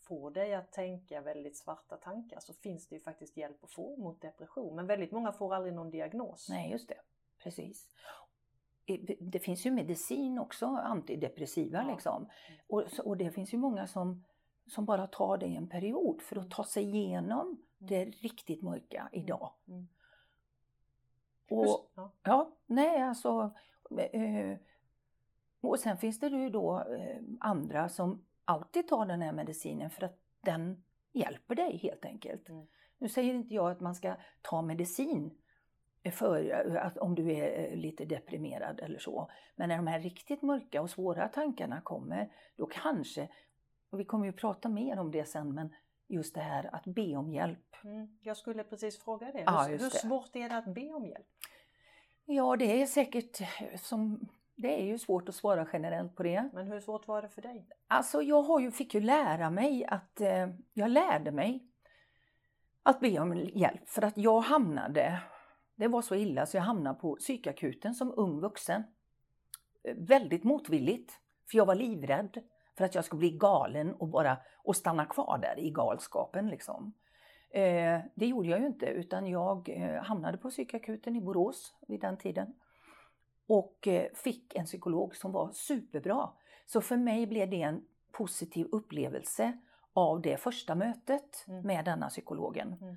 får 0.00 0.30
dig 0.30 0.54
att 0.54 0.72
tänka 0.72 1.20
väldigt 1.20 1.56
svarta 1.56 1.96
tankar 1.96 2.40
så 2.40 2.52
finns 2.54 2.88
det 2.88 2.94
ju 2.94 3.00
faktiskt 3.00 3.36
hjälp 3.36 3.64
att 3.64 3.70
få 3.70 3.96
mot 3.96 4.20
depression. 4.20 4.76
Men 4.76 4.86
väldigt 4.86 5.12
många 5.12 5.32
får 5.32 5.54
aldrig 5.54 5.74
någon 5.74 5.90
diagnos. 5.90 6.48
Nej, 6.48 6.70
just 6.70 6.88
det. 6.88 7.00
Precis. 7.42 7.88
Det 9.20 9.38
finns 9.38 9.66
ju 9.66 9.70
medicin 9.70 10.38
också, 10.38 10.66
antidepressiva 10.66 11.78
Ja. 11.82 11.90
liksom. 11.94 12.28
Och, 12.66 12.84
så- 12.88 13.02
och 13.08 13.16
det 13.16 13.30
finns 13.30 13.54
ju 13.54 13.58
många 13.58 13.86
som, 13.86 14.24
som 14.66 14.84
bara 14.84 15.06
tar 15.06 15.36
det 15.38 15.46
en 15.56 15.68
period 15.68 16.22
för 16.22 16.36
att 16.36 16.50
ta 16.50 16.64
sig 16.64 16.84
igenom 16.84 17.62
det 17.78 18.04
riktigt 18.04 18.62
mörka 18.62 19.08
idag. 19.12 19.52
Mm. 19.68 19.88
Och, 21.50 21.90
ja. 21.94 22.12
Ja, 22.22 22.50
nej 22.66 23.02
alltså. 23.02 23.50
Eh, 24.12 24.56
och 25.60 25.80
sen 25.80 25.96
finns 25.96 26.20
det 26.20 26.26
ju 26.28 26.50
då 26.50 26.80
eh, 26.80 27.20
andra 27.40 27.88
som 27.88 28.24
alltid 28.44 28.88
tar 28.88 29.06
den 29.06 29.22
här 29.22 29.32
medicinen 29.32 29.90
för 29.90 30.04
att 30.04 30.18
den 30.40 30.84
hjälper 31.12 31.54
dig 31.54 31.76
helt 31.76 32.04
enkelt. 32.04 32.48
Mm. 32.48 32.66
Nu 32.98 33.08
säger 33.08 33.34
inte 33.34 33.54
jag 33.54 33.70
att 33.70 33.80
man 33.80 33.94
ska 33.94 34.14
ta 34.42 34.62
medicin 34.62 35.30
för 36.10 36.50
att 36.76 36.98
om 36.98 37.14
du 37.14 37.32
är 37.32 37.70
eh, 37.70 37.76
lite 37.76 38.04
deprimerad 38.04 38.80
eller 38.80 38.98
så. 38.98 39.30
Men 39.56 39.68
när 39.68 39.76
de 39.76 39.86
här 39.86 40.00
riktigt 40.00 40.42
mörka 40.42 40.82
och 40.82 40.90
svåra 40.90 41.28
tankarna 41.28 41.80
kommer, 41.80 42.32
då 42.56 42.66
kanske, 42.66 43.28
och 43.90 44.00
vi 44.00 44.04
kommer 44.04 44.26
ju 44.26 44.32
prata 44.32 44.68
mer 44.68 44.98
om 44.98 45.10
det 45.10 45.24
sen, 45.24 45.54
men 45.54 45.74
just 46.08 46.34
det 46.34 46.40
här 46.40 46.74
att 46.74 46.84
be 46.84 47.16
om 47.16 47.32
hjälp. 47.32 47.76
Mm. 47.84 48.18
Jag 48.22 48.36
skulle 48.36 48.64
precis 48.64 48.98
fråga 48.98 49.32
det. 49.32 49.42
Ja, 49.46 49.62
hur, 49.62 49.78
hur 49.78 49.90
svårt 49.90 50.36
är 50.36 50.48
det 50.48 50.56
att 50.56 50.74
be 50.74 50.92
om 50.92 51.06
hjälp? 51.06 51.26
Ja, 52.24 52.56
det 52.56 52.82
är 52.82 52.86
säkert 52.86 53.40
som, 53.80 54.28
det 54.54 54.80
är 54.80 54.84
ju 54.84 54.98
svårt 54.98 55.28
att 55.28 55.34
svara 55.34 55.68
generellt 55.72 56.16
på 56.16 56.22
det. 56.22 56.50
Men 56.52 56.66
hur 56.66 56.80
svårt 56.80 57.08
var 57.08 57.22
det 57.22 57.28
för 57.28 57.42
dig? 57.42 57.68
Alltså 57.88 58.22
jag 58.22 58.42
har 58.42 58.60
ju, 58.60 58.70
fick 58.70 58.94
ju 58.94 59.00
lära 59.00 59.50
mig 59.50 59.84
att, 59.84 60.20
eh, 60.20 60.48
jag 60.72 60.90
lärde 60.90 61.30
mig 61.30 61.68
att 62.82 63.00
be 63.00 63.20
om 63.20 63.36
hjälp 63.36 63.88
för 63.88 64.02
att 64.02 64.16
jag 64.16 64.40
hamnade, 64.40 65.20
det 65.76 65.88
var 65.88 66.02
så 66.02 66.14
illa 66.14 66.46
så 66.46 66.56
jag 66.56 66.62
hamnade 66.62 67.00
på 67.00 67.16
psykakuten 67.16 67.94
som 67.94 68.12
ung 68.16 68.40
vuxen. 68.40 68.82
Eh, 69.84 69.96
Väldigt 69.96 70.44
motvilligt, 70.44 71.12
för 71.50 71.58
jag 71.58 71.66
var 71.66 71.74
livrädd 71.74 72.42
för 72.76 72.84
att 72.84 72.94
jag 72.94 73.04
skulle 73.04 73.18
bli 73.18 73.30
galen 73.30 73.94
och 73.94 74.08
bara 74.08 74.36
och 74.56 74.76
stanna 74.76 75.04
kvar 75.04 75.38
där 75.38 75.58
i 75.58 75.70
galskapen 75.70 76.48
liksom. 76.48 76.92
Eh, 77.50 78.00
det 78.14 78.26
gjorde 78.26 78.48
jag 78.48 78.60
ju 78.60 78.66
inte 78.66 78.86
utan 78.86 79.26
jag 79.26 79.68
eh, 79.68 80.02
hamnade 80.02 80.38
på 80.38 80.50
psykakuten 80.50 81.16
i 81.16 81.20
Borås 81.20 81.74
vid 81.88 82.00
den 82.00 82.16
tiden. 82.16 82.54
Och 83.46 83.88
eh, 83.88 84.12
fick 84.14 84.54
en 84.54 84.64
psykolog 84.64 85.16
som 85.16 85.32
var 85.32 85.50
superbra. 85.52 86.30
Så 86.66 86.80
för 86.80 86.96
mig 86.96 87.26
blev 87.26 87.50
det 87.50 87.62
en 87.62 87.84
positiv 88.12 88.66
upplevelse 88.72 89.58
av 89.92 90.20
det 90.20 90.36
första 90.36 90.74
mötet 90.74 91.44
Mm. 91.48 91.66
med 91.66 91.84
denna 91.84 92.08
psykologen. 92.08 92.72
Mm. 92.80 92.96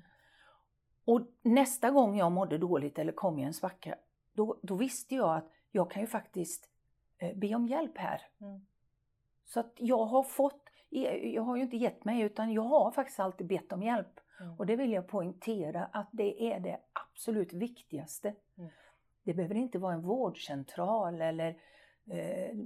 Och 1.04 1.20
nästa 1.42 1.90
gång 1.90 2.16
jag 2.18 2.32
mådde 2.32 2.58
dåligt 2.58 2.98
eller 2.98 3.12
kom 3.12 3.38
i 3.38 3.42
en 3.42 3.54
svacka, 3.54 3.94
då, 4.32 4.58
då 4.62 4.74
visste 4.74 5.14
jag 5.14 5.36
att 5.36 5.50
jag 5.70 5.90
kan 5.90 6.02
ju 6.02 6.06
faktiskt 6.08 6.70
eh, 7.18 7.36
be 7.36 7.54
om 7.54 7.66
hjälp 7.66 7.98
här. 7.98 8.20
Mm. 8.40 8.66
Så 9.44 9.60
att 9.60 9.72
jag 9.76 10.04
har 10.04 10.22
fått, 10.22 10.62
jag 11.22 11.42
har 11.42 11.56
ju 11.56 11.62
inte 11.62 11.76
gett 11.76 12.04
mig 12.04 12.20
utan 12.20 12.52
jag 12.52 12.62
har 12.62 12.90
faktiskt 12.90 13.20
alltid 13.20 13.46
bett 13.46 13.72
om 13.72 13.82
hjälp. 13.82 14.20
Mm. 14.40 14.54
Och 14.58 14.66
det 14.66 14.76
vill 14.76 14.92
jag 14.92 15.08
poängtera 15.08 15.84
att 15.84 16.08
det 16.12 16.52
är 16.52 16.60
det 16.60 16.80
absolut 16.92 17.52
viktigaste. 17.52 18.34
Det 19.26 19.34
behöver 19.34 19.54
inte 19.54 19.78
vara 19.78 19.94
en 19.94 20.02
vårdcentral 20.02 21.20
eller 21.20 21.48
eh, 22.06 22.56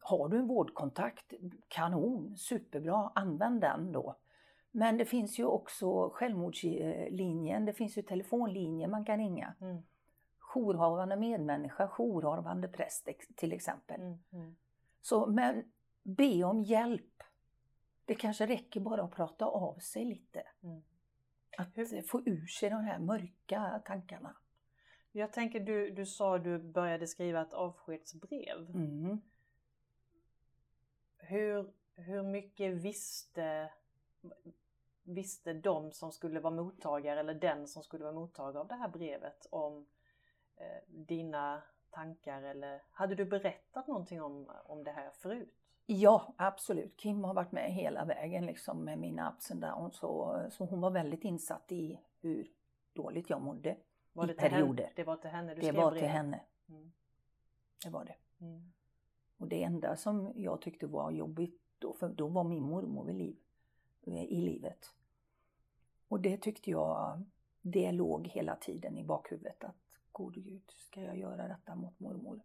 har 0.00 0.28
du 0.28 0.38
en 0.38 0.46
vårdkontakt, 0.46 1.32
kanon, 1.68 2.36
superbra, 2.36 3.12
använd 3.14 3.60
den 3.60 3.92
då. 3.92 4.16
Men 4.70 4.96
det 4.98 5.04
finns 5.04 5.38
ju 5.38 5.44
också 5.44 6.10
självmordslinjen, 6.10 7.64
det 7.64 7.72
finns 7.72 7.98
ju 7.98 8.02
telefonlinjer 8.02 8.88
man 8.88 9.04
kan 9.04 9.18
ringa. 9.18 9.54
Mm. 9.60 9.82
Jourhavande 10.38 11.16
medmänniska, 11.16 11.88
jourhavande 11.88 12.68
präst 12.68 13.08
till 13.36 13.52
exempel. 13.52 14.00
Mm. 14.00 14.18
Mm. 14.32 14.56
Så, 15.02 15.26
men 15.26 15.64
be 16.02 16.44
om 16.44 16.62
hjälp. 16.62 17.22
Det 18.04 18.14
kanske 18.14 18.46
räcker 18.46 18.80
bara 18.80 19.02
att 19.02 19.14
prata 19.14 19.46
av 19.46 19.78
sig 19.78 20.04
lite. 20.04 20.42
Mm. 20.62 20.82
Att 21.58 21.68
Hur- 21.74 22.02
få 22.02 22.22
ur 22.26 22.46
sig 22.46 22.70
de 22.70 22.84
här 22.84 22.98
mörka 22.98 23.82
tankarna. 23.84 24.36
Jag 25.16 25.32
tänker, 25.32 25.60
du, 25.60 25.90
du 25.90 26.06
sa 26.06 26.38
du 26.38 26.58
började 26.58 27.06
skriva 27.06 27.42
ett 27.42 27.52
avskedsbrev. 27.52 28.70
Mm. 28.74 29.20
Hur, 31.18 31.72
hur 31.94 32.22
mycket 32.22 32.72
visste, 32.72 33.72
visste 35.02 35.52
de 35.52 35.92
som 35.92 36.12
skulle 36.12 36.40
vara 36.40 36.54
mottagare 36.54 37.20
eller 37.20 37.34
den 37.34 37.68
som 37.68 37.82
skulle 37.82 38.04
vara 38.04 38.14
mottagare 38.14 38.60
av 38.60 38.68
det 38.68 38.74
här 38.74 38.88
brevet 38.88 39.46
om 39.50 39.86
eh, 40.56 40.82
dina 40.88 41.62
tankar 41.90 42.42
eller 42.42 42.82
hade 42.90 43.14
du 43.14 43.24
berättat 43.24 43.86
någonting 43.86 44.22
om, 44.22 44.50
om 44.64 44.84
det 44.84 44.92
här 44.92 45.10
förut? 45.10 45.54
Ja, 45.86 46.34
absolut. 46.36 46.96
Kim 46.96 47.24
har 47.24 47.34
varit 47.34 47.52
med 47.52 47.72
hela 47.72 48.04
vägen 48.04 48.46
liksom 48.46 48.84
med 48.84 48.98
mina 48.98 49.32
ups 49.32 49.50
and 49.50 49.60
downs. 49.60 49.96
Så, 49.96 50.42
så 50.50 50.64
hon 50.64 50.80
var 50.80 50.90
väldigt 50.90 51.24
insatt 51.24 51.72
i 51.72 52.00
hur 52.20 52.48
dåligt 52.92 53.30
jag 53.30 53.40
mådde. 53.42 53.76
Var 54.16 54.24
I 54.24 54.26
det, 54.26 54.32
till 54.34 54.50
perioder. 54.50 54.84
henne, 54.84 54.92
det 54.96 55.04
var 55.04 55.16
till 55.16 55.30
henne 55.30 55.54
du 55.54 55.60
Det 55.60 55.66
skrev 55.66 55.82
var 55.82 55.92
till 55.92 56.08
henne. 56.08 56.40
Mm. 56.68 56.92
Det 57.84 57.90
var 57.90 58.04
det. 58.04 58.44
Mm. 58.44 58.72
Och 59.36 59.48
det 59.48 59.62
enda 59.62 59.96
som 59.96 60.32
jag 60.36 60.60
tyckte 60.60 60.86
var 60.86 61.10
jobbigt 61.10 61.62
då, 61.78 61.94
för 61.94 62.08
då 62.08 62.28
var 62.28 62.44
min 62.44 62.62
mormor 62.62 63.04
vid 63.04 63.14
liv, 63.14 63.36
i 64.02 64.40
livet. 64.40 64.94
Och 66.08 66.20
det 66.20 66.36
tyckte 66.36 66.70
jag, 66.70 67.24
det 67.60 67.92
låg 67.92 68.26
hela 68.26 68.56
tiden 68.56 68.98
i 68.98 69.04
bakhuvudet 69.04 69.64
att 69.64 69.98
gode 70.12 70.40
gud, 70.40 70.70
ska 70.76 71.02
jag 71.02 71.18
göra 71.18 71.48
detta 71.48 71.74
mot 71.74 72.00
mormor? 72.00 72.42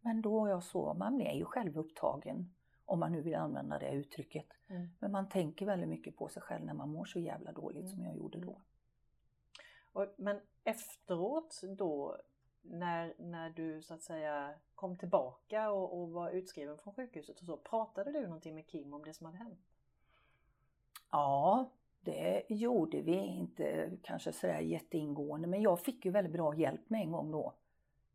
Men 0.00 0.22
då 0.22 0.48
jag 0.48 0.62
så, 0.62 0.94
man 0.94 1.20
är 1.20 1.34
ju 1.34 1.44
självupptagen 1.44 2.54
om 2.84 3.00
man 3.00 3.12
nu 3.12 3.20
vill 3.20 3.34
använda 3.34 3.78
det 3.78 3.90
uttrycket. 3.90 4.46
Mm. 4.68 4.88
Men 4.98 5.12
man 5.12 5.28
tänker 5.28 5.66
väldigt 5.66 5.88
mycket 5.88 6.16
på 6.16 6.28
sig 6.28 6.42
själv 6.42 6.64
när 6.64 6.74
man 6.74 6.88
mår 6.88 7.04
så 7.04 7.18
jävla 7.18 7.52
dåligt 7.52 7.88
som 7.88 8.04
jag 8.04 8.16
gjorde 8.16 8.40
då. 8.40 8.62
Och, 9.92 10.06
men 10.16 10.40
efteråt 10.64 11.60
då, 11.76 12.16
när, 12.62 13.14
när 13.18 13.50
du 13.50 13.82
så 13.82 13.94
att 13.94 14.02
säga 14.02 14.54
kom 14.74 14.96
tillbaka 14.96 15.70
och, 15.70 16.00
och 16.00 16.10
var 16.10 16.30
utskriven 16.30 16.78
från 16.78 16.94
sjukhuset 16.94 17.40
och 17.40 17.46
så, 17.46 17.56
pratade 17.56 18.12
du 18.12 18.22
någonting 18.22 18.54
med 18.54 18.66
Kim 18.66 18.94
om 18.94 19.04
det 19.04 19.14
som 19.14 19.26
hade 19.26 19.38
hänt? 19.38 19.60
Ja, 21.10 21.70
det 22.00 22.42
gjorde 22.48 23.00
vi 23.00 23.16
inte 23.16 23.90
kanske 24.02 24.32
sådär 24.32 24.60
jätteingående, 24.60 25.48
men 25.48 25.62
jag 25.62 25.80
fick 25.80 26.04
ju 26.04 26.10
väldigt 26.10 26.32
bra 26.32 26.54
hjälp 26.54 26.90
med 26.90 27.00
en 27.00 27.12
gång 27.12 27.30
då. 27.30 27.54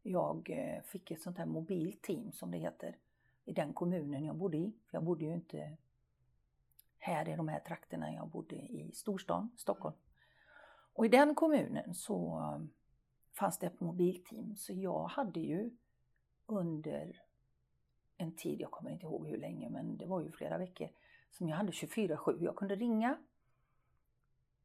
Jag 0.04 0.50
eh, 0.50 0.82
fick 0.84 1.12
ett 1.12 1.22
sånt 1.22 1.38
här 1.38 1.46
mobilt 1.46 2.02
team 2.02 2.32
som 2.32 2.52
det 2.52 2.58
heter 2.58 2.96
i 3.46 3.54
den 3.54 3.74
kommunen 3.74 4.26
jag 4.26 4.36
bodde 4.36 4.58
i. 4.58 4.74
Jag 4.92 5.04
bodde 5.04 5.26
ju 5.26 5.34
inte 5.34 5.78
här 6.98 7.30
i 7.30 7.36
de 7.36 7.48
här 7.48 7.60
trakterna, 7.60 8.14
jag 8.14 8.28
bodde 8.28 8.56
i 8.56 8.92
storstan, 8.94 9.50
Stockholm. 9.58 9.96
Och 10.98 11.06
i 11.06 11.10
den 11.10 11.36
kommunen 11.36 11.94
så 11.94 12.42
fanns 13.34 13.60
det 13.60 13.68
ett 13.68 13.80
mobilteam, 13.80 14.56
så 14.56 14.74
jag 14.74 15.08
hade 15.08 15.40
ju 15.40 15.78
under 16.46 17.22
en 18.18 18.36
tid, 18.36 18.62
jag 18.62 18.72
kommer 18.72 18.92
inte 18.92 19.06
ihåg 19.06 19.28
hur 19.28 19.38
länge, 19.38 19.70
men 19.70 19.98
det 19.98 20.06
var 20.06 20.22
ju 20.22 20.32
flera 20.32 20.58
veckor, 20.58 20.90
som 21.32 21.50
jag 21.50 21.58
hade 21.58 21.72
24-7. 21.72 22.44
Jag 22.44 22.56
kunde 22.56 22.76
ringa 22.76 23.18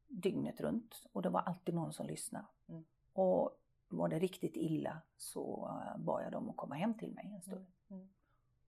dygnet 0.07 0.61
runt 0.61 1.05
och 1.11 1.21
det 1.21 1.29
var 1.29 1.41
alltid 1.41 1.75
någon 1.75 1.93
som 1.93 2.07
lyssnade. 2.07 2.45
Mm. 2.67 2.85
Och 3.13 3.59
var 3.87 4.09
det 4.09 4.19
riktigt 4.19 4.55
illa 4.55 5.01
så 5.17 5.71
eh, 5.85 5.97
bad 6.01 6.23
jag 6.23 6.31
dem 6.31 6.49
att 6.49 6.57
komma 6.57 6.75
hem 6.75 6.93
till 6.93 7.13
mig 7.13 7.31
en 7.35 7.41
stund. 7.41 7.65
Mm. 7.89 8.09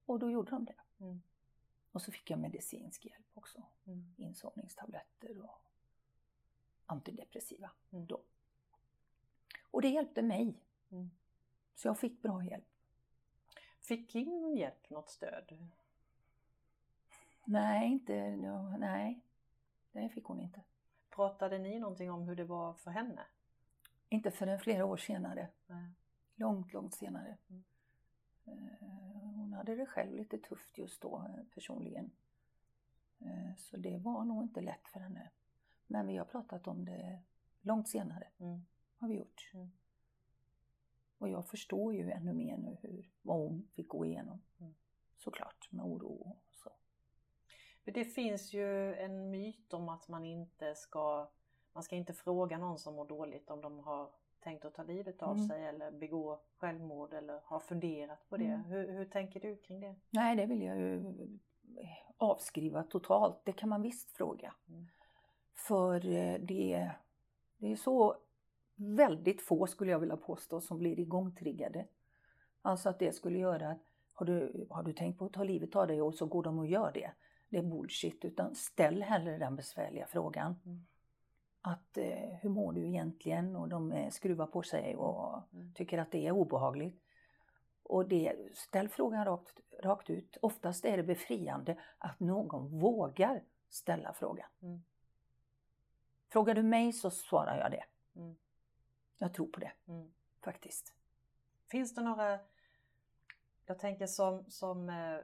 Och 0.05 0.19
då 0.19 0.31
gjorde 0.31 0.51
de 0.51 0.65
det. 0.65 0.81
Mm. 0.99 1.21
Och 1.91 2.01
så 2.01 2.11
fick 2.11 2.29
jag 2.29 2.39
medicinsk 2.39 3.05
hjälp 3.05 3.27
också. 3.33 3.63
Mm. 3.85 4.13
Insomningstabletter 4.17 5.41
och 5.41 5.64
antidepressiva. 6.85 7.71
Mm. 7.91 8.05
Då. 8.05 8.21
Och 9.71 9.81
det 9.81 9.89
hjälpte 9.89 10.21
mig. 10.21 10.61
Mm. 10.91 11.09
Så 11.75 11.87
jag 11.87 11.99
fick 11.99 12.21
bra 12.21 12.43
hjälp. 12.43 12.65
Fick 13.79 14.09
Kim 14.09 14.55
hjälp, 14.55 14.89
något 14.89 15.09
stöd? 15.09 15.69
Nej, 17.45 17.91
inte, 17.91 18.13
ja, 18.13 18.77
nej, 18.77 19.19
det 19.91 20.09
fick 20.09 20.25
hon 20.25 20.39
inte. 20.39 20.61
Pratade 21.09 21.57
ni 21.57 21.79
någonting 21.79 22.11
om 22.11 22.27
hur 22.27 22.35
det 22.35 22.43
var 22.43 22.73
för 22.73 22.91
henne? 22.91 23.21
Inte 24.09 24.31
förrän 24.31 24.59
flera 24.59 24.85
år 24.85 24.97
senare. 24.97 25.47
Nej. 25.67 25.91
Långt, 26.35 26.73
långt 26.73 26.93
senare. 26.93 27.37
Mm. 27.49 27.63
Eh, 28.45 28.87
Hon 29.35 29.53
hade 29.53 29.75
det 29.75 29.85
själv 29.85 30.13
lite 30.15 30.37
tufft 30.37 30.77
just 30.77 31.01
då 31.01 31.17
eh, 31.17 31.43
personligen. 31.53 32.11
Eh, 33.19 33.55
Så 33.57 33.77
det 33.77 33.97
var 33.97 34.23
nog 34.25 34.43
inte 34.43 34.61
lätt 34.61 34.87
för 34.87 34.99
henne. 34.99 35.29
Men 35.87 36.07
vi 36.07 36.17
har 36.17 36.25
pratat 36.25 36.67
om 36.67 36.85
det 36.85 37.21
långt 37.61 37.89
senare. 37.89 38.27
Mm. 38.39 38.65
Har 38.97 39.07
vi 39.07 39.17
gjort. 39.17 39.51
Mm. 39.53 39.71
Och 41.17 41.29
jag 41.29 41.47
förstår 41.47 41.93
ju 41.93 42.11
ännu 42.11 42.33
mer 42.33 42.57
nu 42.57 42.77
hur, 42.81 43.09
vad 43.21 43.37
hon 43.37 43.67
fick 43.73 43.87
gå 43.87 44.05
igenom. 44.05 44.41
Mm. 44.59 44.73
Såklart, 45.17 45.71
med 45.71 45.85
oro 45.85 46.13
och 46.29 46.55
så. 46.55 46.69
För 47.83 47.91
det 47.91 48.05
finns 48.05 48.53
ju 48.53 48.95
en 48.95 49.31
myt 49.31 49.73
om 49.73 49.89
att 49.89 50.07
man 50.07 50.25
inte 50.25 50.75
ska, 50.75 51.29
man 51.73 51.83
ska 51.83 51.95
inte 51.95 52.13
fråga 52.13 52.57
någon 52.57 52.79
som 52.79 52.95
mår 52.95 53.05
dåligt 53.05 53.49
om 53.49 53.61
de 53.61 53.79
har 53.79 54.09
tänkt 54.39 54.65
att 54.65 54.73
ta 54.73 54.83
livet 54.83 55.21
av 55.21 55.35
Mm. 55.35 55.47
sig 55.47 55.65
eller 55.65 55.91
begå 55.91 56.39
självmord 56.57 57.13
eller 57.13 57.39
har 57.43 57.59
funderat 57.59 58.29
på 58.29 58.37
det. 58.37 58.45
Mm. 58.45 58.63
Hur, 58.63 58.91
hur 58.91 59.05
tänker 59.05 59.39
du 59.39 59.55
kring 59.55 59.79
det? 59.79 59.95
Nej, 60.09 60.35
det 60.35 60.45
vill 60.45 60.61
jag 60.61 60.77
ju 60.77 61.03
avskriva 62.17 62.83
totalt. 62.83 63.41
Det 63.45 63.53
kan 63.53 63.69
man 63.69 63.81
visst 63.81 64.11
fråga. 64.11 64.53
Mm. 64.69 64.87
För 65.55 65.95
eh, 65.95 66.39
det, 66.39 66.91
det 67.57 67.71
är 67.71 67.75
så 67.75 68.15
väldigt 68.75 69.41
få, 69.41 69.67
skulle 69.67 69.91
jag 69.91 69.99
vilja 69.99 70.17
påstå, 70.17 70.61
som 70.61 70.77
blir 70.77 70.99
igångtriggade. 70.99 71.85
Alltså 72.61 72.89
att 72.89 72.99
det 72.99 73.15
skulle 73.15 73.39
göra 73.39 73.69
att 73.69 73.81
har 74.13 74.25
du, 74.25 74.67
har 74.69 74.83
du 74.83 74.93
tänkt 74.93 75.19
på 75.19 75.25
att 75.25 75.33
ta 75.33 75.43
livet 75.43 75.75
av 75.75 75.87
dig 75.87 76.01
och 76.01 76.15
så 76.15 76.25
går 76.25 76.43
de 76.43 76.59
och 76.59 76.67
gör 76.67 76.91
det. 76.93 77.11
Det 77.49 77.57
är 77.57 77.63
bullshit, 77.63 78.25
utan 78.25 78.55
ställ 78.55 79.01
hellre 79.01 79.37
den 79.37 79.55
besvärliga 79.55 80.07
frågan. 80.07 80.55
Mm. 80.65 80.85
Att 81.61 81.97
eh, 81.97 82.37
hur 82.41 82.49
mår 82.49 82.73
du 82.73 82.87
egentligen? 82.87 83.55
Och 83.55 83.69
de 83.69 83.91
eh, 83.91 84.09
skruvar 84.09 84.47
på 84.47 84.61
sig 84.63 84.95
och 84.95 85.41
Mm. 85.53 85.73
tycker 85.73 85.97
att 85.97 86.11
det 86.11 86.27
är 86.27 86.31
obehagligt. 86.31 87.01
Och 87.83 88.07
det, 88.07 88.35
ställ 88.53 88.89
frågan 88.89 89.25
rakt, 89.25 89.59
rakt 89.83 90.09
ut. 90.09 90.37
Oftast 90.41 90.85
är 90.85 90.97
det 90.97 91.03
befriande 91.03 91.77
att 91.97 92.19
någon 92.19 92.79
vågar 92.79 93.43
ställa 93.69 94.13
frågan. 94.13 94.47
Mm. 94.61 94.83
Frågar 96.29 96.55
du 96.55 96.63
mig 96.63 96.93
så 96.93 97.09
svarar 97.09 97.57
jag 97.57 97.71
det. 97.71 97.83
Mm. 98.15 98.35
Jag 99.17 99.33
tror 99.33 99.47
på 99.47 99.59
det 99.59 99.71
Mm. 99.87 100.11
faktiskt. 100.41 100.93
Finns 101.71 101.95
det 101.95 102.01
några, 102.01 102.39
jag 103.65 103.79
tänker 103.79 104.07
som, 104.07 104.45
som 104.49 104.89
eh, 104.89 105.19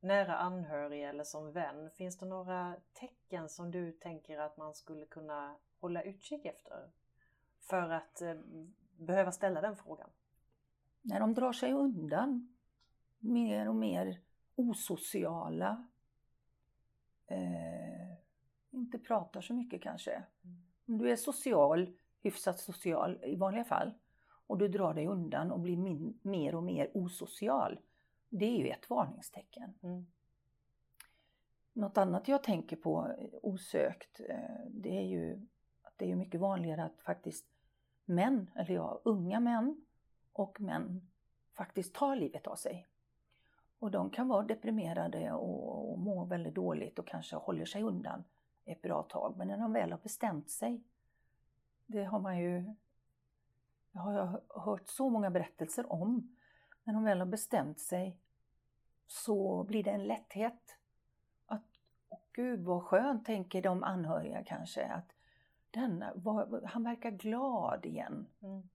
nära 0.00 0.36
anhörig 0.36 1.04
eller 1.04 1.24
som 1.24 1.52
vän, 1.52 1.90
finns 1.90 2.18
det 2.18 2.26
några 2.26 2.76
tecken 2.92 3.48
som 3.48 3.70
du 3.70 3.92
tänker 3.92 4.38
att 4.38 4.56
man 4.56 4.74
skulle 4.74 5.06
kunna 5.06 5.56
hålla 5.80 6.02
utkik 6.02 6.44
efter? 6.44 6.90
För 7.60 7.90
att 7.90 8.22
eh, 8.22 8.34
behöva 8.96 9.32
ställa 9.32 9.60
den 9.60 9.76
frågan? 9.76 10.10
När 11.02 11.20
de 11.20 11.34
drar 11.34 11.52
sig 11.52 11.72
undan 11.72 12.54
mer 13.18 13.68
och 13.68 13.74
mer 13.74 14.20
osociala, 14.54 15.86
eh, 17.26 18.07
inte 18.70 18.98
pratar 18.98 19.40
så 19.40 19.54
mycket 19.54 19.82
kanske. 19.82 20.12
Mm. 20.12 20.56
Om 20.86 20.98
du 20.98 21.10
är 21.10 21.16
social, 21.16 21.92
hyfsat 22.20 22.60
social 22.60 23.18
i 23.24 23.36
vanliga 23.36 23.64
fall, 23.64 23.92
och 24.46 24.58
du 24.58 24.68
drar 24.68 24.94
dig 24.94 25.06
undan 25.06 25.50
och 25.50 25.60
blir 25.60 25.76
min, 25.76 26.18
mer 26.22 26.54
och 26.54 26.62
mer 26.62 26.90
osocial, 26.94 27.80
det 28.28 28.44
är 28.44 28.56
ju 28.56 28.68
ett 28.68 28.90
varningstecken. 28.90 29.74
Mm. 29.82 30.06
Något 31.72 31.98
annat 31.98 32.28
jag 32.28 32.42
tänker 32.42 32.76
på 32.76 33.14
eh, 33.18 33.28
osökt, 33.42 34.20
eh, 34.28 34.64
det 34.68 34.98
är 34.98 35.02
ju 35.02 35.46
att 35.82 35.94
det 35.96 36.10
är 36.10 36.16
mycket 36.16 36.40
vanligare 36.40 36.84
att 36.84 37.00
faktiskt 37.00 37.46
män, 38.04 38.50
eller 38.54 38.74
ja, 38.74 39.00
unga 39.04 39.40
män 39.40 39.84
och 40.32 40.60
män 40.60 41.08
faktiskt 41.52 41.94
tar 41.94 42.16
livet 42.16 42.46
av 42.46 42.56
sig. 42.56 42.86
Och 43.78 43.90
de 43.90 44.10
kan 44.10 44.28
vara 44.28 44.42
deprimerade 44.42 45.32
och, 45.32 45.92
och 45.92 45.98
må 45.98 46.24
väldigt 46.24 46.54
dåligt 46.54 46.98
och 46.98 47.06
kanske 47.06 47.36
håller 47.36 47.64
sig 47.64 47.82
undan 47.82 48.24
ett 48.72 48.82
bra 48.82 49.02
tag. 49.02 49.34
Men 49.36 49.48
när 49.48 49.58
de 49.58 49.72
väl 49.72 49.92
har 49.92 49.98
bestämt 49.98 50.50
sig, 50.50 50.82
det 51.86 52.04
har 52.04 52.18
man 52.18 52.38
ju, 52.38 52.74
jag 53.92 54.00
har 54.00 54.12
jag 54.12 54.60
hört 54.60 54.88
så 54.88 55.10
många 55.10 55.30
berättelser 55.30 55.92
om, 55.92 56.36
när 56.84 56.94
de 56.94 57.04
väl 57.04 57.18
har 57.18 57.26
bestämt 57.26 57.80
sig 57.80 58.16
så 59.06 59.64
blir 59.64 59.84
det 59.84 59.90
en 59.90 60.04
lätthet. 60.04 60.76
Att, 61.46 61.64
åh 62.08 62.20
gud 62.32 62.60
vad 62.60 62.82
skönt, 62.82 63.26
tänker 63.26 63.62
de 63.62 63.84
anhöriga 63.84 64.44
kanske, 64.44 64.86
att 64.86 65.12
denna, 65.70 66.12
vad, 66.14 66.64
han 66.64 66.84
verkar 66.84 67.10
glad 67.10 67.86
igen. 67.86 68.26
Mm. 68.40 68.68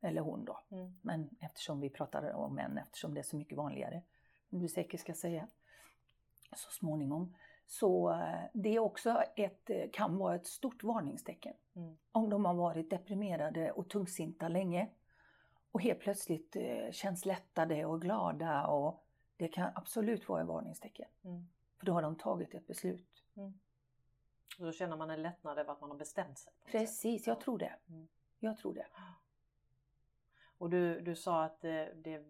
Eller 0.00 0.20
hon 0.20 0.44
då. 0.44 0.60
Mm. 0.68 0.98
Men 1.02 1.30
eftersom 1.40 1.80
vi 1.80 1.90
pratar 1.90 2.32
om 2.32 2.54
män, 2.54 2.78
eftersom 2.78 3.14
det 3.14 3.20
är 3.20 3.24
så 3.24 3.36
mycket 3.36 3.58
vanligare, 3.58 4.02
som 4.50 4.58
du 4.58 4.68
säkert 4.68 5.00
ska 5.00 5.14
säga 5.14 5.46
så 6.56 6.70
småningom. 6.70 7.34
Så 7.72 8.10
eh, 8.12 8.40
det 8.52 8.68
är 8.74 8.78
också 8.78 9.22
ett, 9.36 9.70
eh, 9.70 9.90
kan 9.92 10.16
vara 10.18 10.34
ett 10.34 10.46
stort 10.46 10.82
varningstecken. 10.82 11.54
Mm. 11.74 11.96
Om 12.12 12.30
de 12.30 12.44
har 12.44 12.54
varit 12.54 12.90
deprimerade 12.90 13.72
och 13.72 13.88
tungsinta 13.90 14.48
länge 14.48 14.88
och 15.72 15.82
helt 15.82 16.00
plötsligt 16.00 16.56
eh, 16.56 16.90
känns 16.90 17.24
lättade 17.26 17.84
och 17.84 18.00
glada 18.02 18.66
och 18.66 19.04
det 19.36 19.48
kan 19.48 19.70
absolut 19.74 20.28
vara 20.28 20.40
ett 20.40 20.46
varningstecken. 20.48 21.08
Mm. 21.24 21.48
För 21.78 21.86
då 21.86 21.92
har 21.92 22.02
de 22.02 22.16
tagit 22.16 22.54
ett 22.54 22.66
beslut. 22.66 23.24
Och 24.58 24.64
då 24.66 24.72
känner 24.72 24.96
man 24.96 25.10
en 25.10 25.22
lättnad 25.22 25.58
över 25.58 25.72
att 25.72 25.80
man 25.80 25.90
har 25.90 25.96
bestämt 25.98 26.38
sig. 26.38 26.52
Precis, 26.66 27.26
jag 27.26 27.40
tror 27.40 27.58
det. 27.58 27.74
Mm. 27.88 28.08
Jag 28.38 28.56
tror 28.58 28.74
det. 28.74 28.86
Och 30.58 30.70
du, 30.70 31.00
du 31.00 31.16
sa 31.16 31.44
att 31.44 31.60
det, 31.60 31.92
det 31.96 32.14
är 32.14 32.24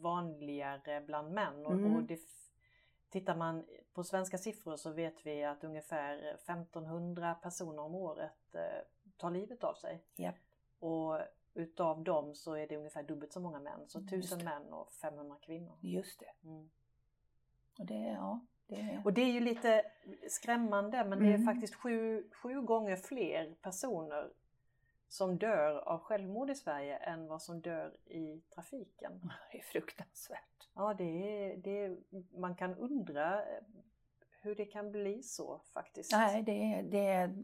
vanligare 0.00 1.00
bland 1.00 1.32
män. 1.34 1.66
Och, 1.66 1.72
Mm. 1.72 1.96
och 1.96 2.02
det, 2.02 2.14
f- 2.14 2.52
tittar 3.08 3.36
man 3.36 3.64
på 3.98 4.04
svenska 4.04 4.38
siffror 4.38 4.76
så 4.76 4.90
vet 4.90 5.26
vi 5.26 5.44
att 5.44 5.64
ungefär 5.64 6.18
1500 6.34 7.34
personer 7.34 7.82
om 7.82 7.94
året 7.94 8.54
eh, 8.54 8.60
tar 9.16 9.30
livet 9.30 9.64
av 9.64 9.74
sig. 9.74 10.02
Japp. 10.16 10.34
Och 10.78 11.18
utav 11.54 12.02
dem 12.04 12.34
så 12.34 12.54
är 12.54 12.66
det 12.68 12.76
ungefär 12.76 13.02
dubbelt 13.02 13.32
så 13.32 13.40
många 13.40 13.58
män. 13.60 13.80
Så 13.88 13.98
Mm, 13.98 14.08
1000 14.08 14.20
just 14.20 14.38
det. 14.38 14.44
män 14.44 14.72
och 14.72 14.92
500 14.92 15.36
kvinnor. 15.42 15.76
Just 15.80 16.20
det. 16.20 16.48
Mm. 16.48 16.70
Och 17.78 17.86
det, 17.86 17.94
ja, 17.94 18.40
det 18.66 18.80
är... 18.80 19.02
Och 19.04 19.12
det 19.12 19.20
är 19.20 19.30
ju 19.32 19.40
lite 19.40 19.82
skrämmande 20.30 21.04
men 21.04 21.18
det 21.18 21.26
är 21.26 21.34
Mm. 21.34 21.46
faktiskt 21.46 21.74
sju, 21.74 22.30
sju 22.42 22.60
gånger 22.62 22.96
fler 22.96 23.54
personer 23.62 24.30
som 25.08 25.38
dör 25.38 25.88
av 25.88 26.00
självmord 26.00 26.50
i 26.50 26.54
Sverige 26.54 26.96
än 26.96 27.26
vad 27.26 27.42
som 27.42 27.60
dör 27.60 27.96
i 28.06 28.40
trafiken. 28.54 29.12
Det 29.52 29.58
är 29.58 29.62
fruktansvärt. 29.62 30.68
Ja, 30.74 30.94
det 30.94 31.04
är, 31.04 31.56
det 31.56 31.84
är, 31.84 31.96
man 32.38 32.54
kan 32.54 32.74
undra 32.74 33.42
eh, 33.42 33.62
hur 34.42 34.54
det 34.54 34.64
kan 34.64 34.90
bli 34.92 35.22
så 35.22 35.60
faktiskt. 35.74 36.12
Nej, 36.12 36.42
det, 36.42 36.82
det, 36.82 37.34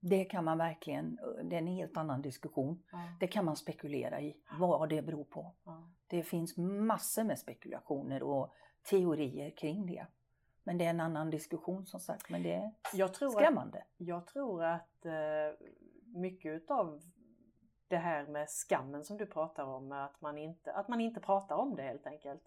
det 0.00 0.24
kan 0.24 0.44
man 0.44 0.58
verkligen, 0.58 1.18
det 1.44 1.56
är 1.56 1.58
en 1.60 1.66
helt 1.66 1.96
annan 1.96 2.22
diskussion. 2.22 2.82
Ja, 2.92 2.98
Det 3.20 3.26
kan 3.26 3.44
man 3.44 3.56
spekulera 3.56 4.20
i, 4.20 4.36
vad 4.58 4.88
det 4.88 5.02
beror 5.02 5.24
på. 5.24 5.52
ja. 5.64 5.90
Det 6.06 6.22
finns 6.22 6.56
massor 6.56 7.24
med 7.24 7.38
spekulationer 7.38 8.22
och 8.22 8.52
teorier 8.90 9.50
kring 9.50 9.86
det. 9.86 10.06
Men 10.62 10.78
det 10.78 10.84
är 10.84 10.90
en 10.90 11.00
annan 11.00 11.30
diskussion 11.30 11.86
som 11.86 12.00
sagt, 12.00 12.30
men 12.30 12.42
det 12.42 12.52
är 12.52 12.70
Jag, 12.94 13.14
tror 13.14 13.28
att, 13.28 13.34
skrämmande. 13.34 13.84
jag 13.96 14.26
tror 14.26 14.64
att 14.64 15.06
eh, 15.06 15.12
mycket 16.06 16.52
utav 16.52 17.02
det 17.88 17.96
här 17.96 18.26
med 18.26 18.50
skammen 18.50 19.04
som 19.04 19.16
du 19.16 19.26
pratar 19.26 19.64
om, 19.64 19.92
att 19.92 20.20
man 20.20 20.38
inte, 20.38 20.72
att 20.72 20.88
man 20.88 21.00
inte 21.00 21.20
pratar 21.20 21.56
om 21.56 21.76
det 21.76 21.82
helt 21.82 22.06
enkelt, 22.06 22.42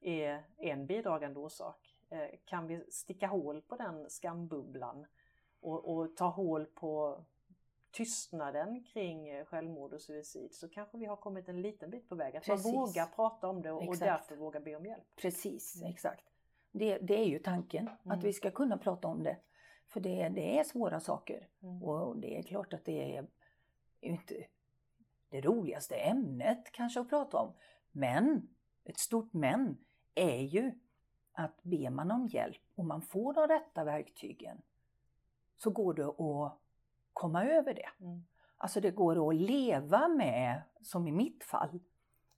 är 0.00 0.44
en 0.56 0.86
bidragande 0.86 1.40
orsak. 1.40 1.93
Eh, 2.14 2.38
kan 2.44 2.66
vi 2.66 2.84
sticka 2.90 3.26
hål 3.26 3.62
på 3.62 3.76
den 3.76 4.10
skambubblan 4.10 5.06
och, 5.60 5.96
och 5.96 6.16
ta 6.16 6.28
hål 6.28 6.66
på 6.66 7.24
tystnaden 7.90 8.84
kring 8.84 9.28
eh, 9.28 9.44
självmord 9.44 9.92
och 9.92 10.00
suicid 10.00 10.54
så 10.54 10.68
kanske 10.68 10.98
vi 10.98 11.06
har 11.06 11.16
kommit 11.16 11.48
en 11.48 11.62
liten 11.62 11.90
bit 11.90 12.08
på 12.08 12.14
väg. 12.14 12.36
Att 12.36 12.44
Precis. 12.44 12.66
man 12.66 12.74
vågar 12.74 13.06
prata 13.06 13.48
om 13.48 13.62
det 13.62 13.72
och, 13.72 13.88
och 13.88 13.96
därför 13.96 14.36
vågar 14.36 14.60
be 14.60 14.76
om 14.76 14.86
hjälp. 14.86 15.04
Precis, 15.16 15.76
Mm. 15.76 15.92
exakt. 15.92 16.24
Det, 16.72 16.98
det 16.98 17.18
är 17.18 17.24
ju 17.24 17.38
tanken, 17.38 17.88
Mm. 17.88 18.18
att 18.18 18.24
vi 18.24 18.32
ska 18.32 18.50
kunna 18.50 18.78
prata 18.78 19.08
om 19.08 19.22
det. 19.22 19.36
För 19.88 20.00
det, 20.00 20.28
det 20.28 20.58
är 20.58 20.64
svåra 20.64 21.00
saker. 21.00 21.48
Mm. 21.62 21.82
Och 21.82 22.16
det 22.18 22.38
är 22.38 22.42
klart 22.42 22.72
att 22.74 22.84
det 22.84 23.16
är 23.16 23.26
inte 24.00 24.46
det 25.28 25.40
roligaste 25.40 25.94
ämnet 25.94 26.72
kanske 26.72 27.00
att 27.00 27.08
prata 27.08 27.38
om. 27.38 27.54
Men, 27.92 28.48
ett 28.84 28.98
stort 28.98 29.32
men, 29.32 29.84
är 30.14 30.40
ju 30.40 30.72
att 31.34 31.62
ber 31.62 31.90
man 31.90 32.10
om 32.10 32.26
hjälp 32.26 32.62
och 32.74 32.84
man 32.84 33.02
får 33.02 33.32
de 33.34 33.46
rätta 33.48 33.84
verktygen 33.84 34.62
så 35.56 35.70
går 35.70 35.94
det 35.94 36.04
att 36.06 36.58
komma 37.12 37.44
över 37.44 37.74
det. 37.74 37.88
Mm. 38.04 38.24
Alltså 38.56 38.80
det 38.80 38.90
går 38.90 39.28
att 39.28 39.34
leva 39.36 40.08
med, 40.08 40.62
som 40.80 41.08
i 41.08 41.12
mitt 41.12 41.44
fall. 41.44 41.80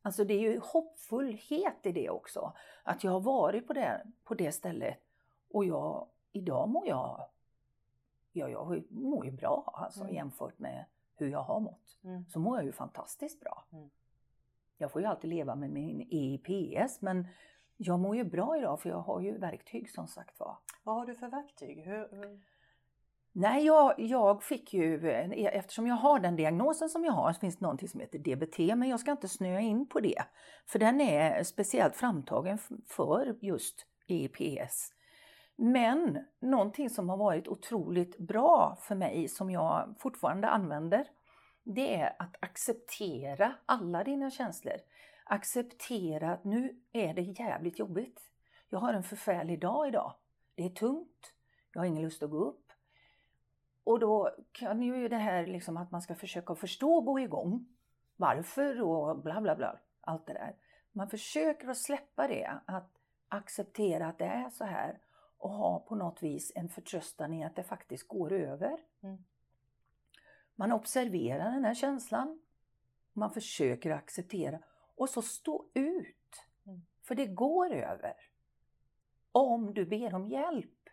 Alltså 0.03 0.25
det 0.25 0.35
är 0.35 0.41
ju 0.41 0.61
hoppfullhet 0.63 1.87
i 1.87 1.93
det 1.93 2.11
också. 2.11 2.53
Att 2.83 3.05
jag 3.05 3.11
har 3.13 3.21
varit 3.21 3.67
på 3.67 3.73
det, 3.73 4.07
på 4.25 4.35
det 4.35 4.53
stället 4.53 4.99
och 5.51 5.65
jag, 5.65 6.09
idag 6.33 6.69
mår 6.69 6.87
jag, 6.89 7.29
ja, 8.33 8.49
jag 8.49 8.85
mår 8.91 9.25
ju 9.27 9.31
bra 9.33 9.73
alltså 9.77 10.01
Mm. 10.01 10.15
jämfört 10.15 10.59
med 10.59 10.85
hur 11.17 11.29
jag 11.29 11.43
har 11.43 11.61
mått, 11.61 11.99
Mm. 12.05 12.25
så 12.29 12.39
mår 12.39 12.57
jag 12.57 12.65
ju 12.65 12.73
fantastiskt 12.73 13.41
bra. 13.41 13.65
Mm. 13.73 13.91
Jag 14.79 14.93
får 14.93 15.01
ju 15.03 15.07
alltid 15.09 15.31
leva 15.31 15.55
med 15.55 15.71
min 15.71 16.09
EIPS 16.11 17.01
men 17.03 17.27
jag 17.77 18.01
mår 18.01 18.17
ju 18.17 18.25
bra 18.25 18.57
idag 18.59 18.81
för 18.81 18.89
jag 18.89 19.01
har 19.01 19.21
ju 19.21 19.39
verktyg 19.39 19.91
som 19.91 20.09
sagt 20.09 20.41
var. 20.41 20.59
Vad 20.85 20.95
har 20.95 21.07
du 21.07 21.15
för 21.15 21.29
verktyg? 21.29 21.85
Hur, 21.85 22.09
hur... 22.11 22.41
Nej, 23.33 23.67
jag, 23.67 23.95
jag 24.01 24.43
fick 24.43 24.75
ju, 24.75 25.11
eftersom 25.53 25.87
jag 25.87 25.95
har 25.95 26.21
den 26.21 26.37
diagnosen 26.37 26.89
som 26.89 27.05
jag 27.05 27.13
har, 27.13 27.33
så 27.33 27.41
finns 27.41 27.57
det 27.57 27.63
någonting 27.63 27.89
som 27.89 28.01
heter 28.01 28.19
DBT, 28.19 28.59
men 28.59 28.89
jag 28.89 29.01
ska 29.01 29.11
inte 29.11 29.29
snöa 29.29 29.61
in 29.61 29.89
på 29.89 30.01
det. 30.01 30.23
För 30.67 30.79
den 30.79 31.01
är 31.01 31.43
speciellt 31.43 31.97
framtagen 31.97 32.59
för 32.87 33.37
just 33.41 33.87
EPS. 34.07 34.93
Men 35.57 36.25
någonting 36.41 36.91
som 36.91 37.09
har 37.09 37.17
varit 37.17 37.49
otroligt 37.49 38.19
bra 38.19 38.79
för 38.81 38.95
mig, 38.95 39.29
som 39.29 39.51
jag 39.51 39.95
fortfarande 39.99 40.49
använder, 40.49 41.07
det 41.65 41.95
är 41.95 42.17
att 42.19 42.37
acceptera 42.41 43.55
alla 43.67 44.05
dina 44.05 44.31
känslor. 44.31 44.77
Acceptera 45.29 46.33
att 46.33 46.45
nu 46.45 46.81
är 46.93 47.15
det 47.15 47.23
jävligt 47.23 47.79
jobbigt. 47.79 48.21
Jag 48.69 48.79
har 48.79 48.93
en 48.93 49.03
förfärlig 49.03 49.61
dag 49.61 49.89
idag. 49.89 50.15
Det 50.55 50.65
är 50.65 50.71
tungt. 50.71 51.33
Jag 51.73 51.81
har 51.81 51.87
ingen 51.87 52.03
lust 52.03 52.23
att 52.23 52.31
gå 52.31 52.39
upp. 52.39 52.73
Och 53.85 53.99
då 53.99 54.31
kan 54.53 54.83
ju 54.83 55.09
det 55.09 55.17
här 55.17 55.47
liksom 55.47 55.77
att 55.77 55.91
man 55.91 56.03
ska 56.03 56.15
försöka 56.15 56.55
förstå 56.55 56.95
och 56.95 57.05
gå 57.05 57.21
igång. 57.21 57.67
Varför 58.17 58.83
och 58.83 59.19
bla 59.19 59.41
bla 59.41 59.57
bla. 59.57 59.79
Allt 60.01 60.27
det 60.27 60.33
där. 60.33 60.57
Man 60.93 61.09
försöker 61.09 61.69
att 61.69 61.79
släppa 61.79 62.29
det. 62.29 62.61
Att 62.65 62.91
acceptera 63.29 64.07
att 64.07 64.19
det 64.19 64.25
är 64.25 64.51
så 64.51 64.65
här. 64.65 64.99
Och 65.39 65.51
ha 65.51 65.81
på 65.81 65.95
något 65.95 66.23
vis 66.23 66.53
en 66.55 66.69
förtröstan 66.69 67.35
i 67.35 67.45
att 67.45 67.57
det 67.57 67.63
faktiskt 67.63 68.09
går 68.09 68.33
över. 68.33 68.79
Mm. 69.03 69.25
Man 70.55 70.73
observerar 70.73 71.51
den 71.51 71.65
här 71.65 71.75
känslan. 71.75 72.41
Man 73.13 73.31
försöker 73.31 73.91
acceptera. 73.91 74.59
Och 74.97 75.09
så 75.09 75.23
stå 75.23 75.65
ut. 75.75 76.47
Mm. 76.67 76.87
För 77.03 77.15
det 77.15 77.27
går 77.27 77.73
över. 77.73 78.15
Om 79.33 79.75
du 79.75 79.87
ber 79.87 80.15
om 80.15 80.27
hjälp. 80.27 80.89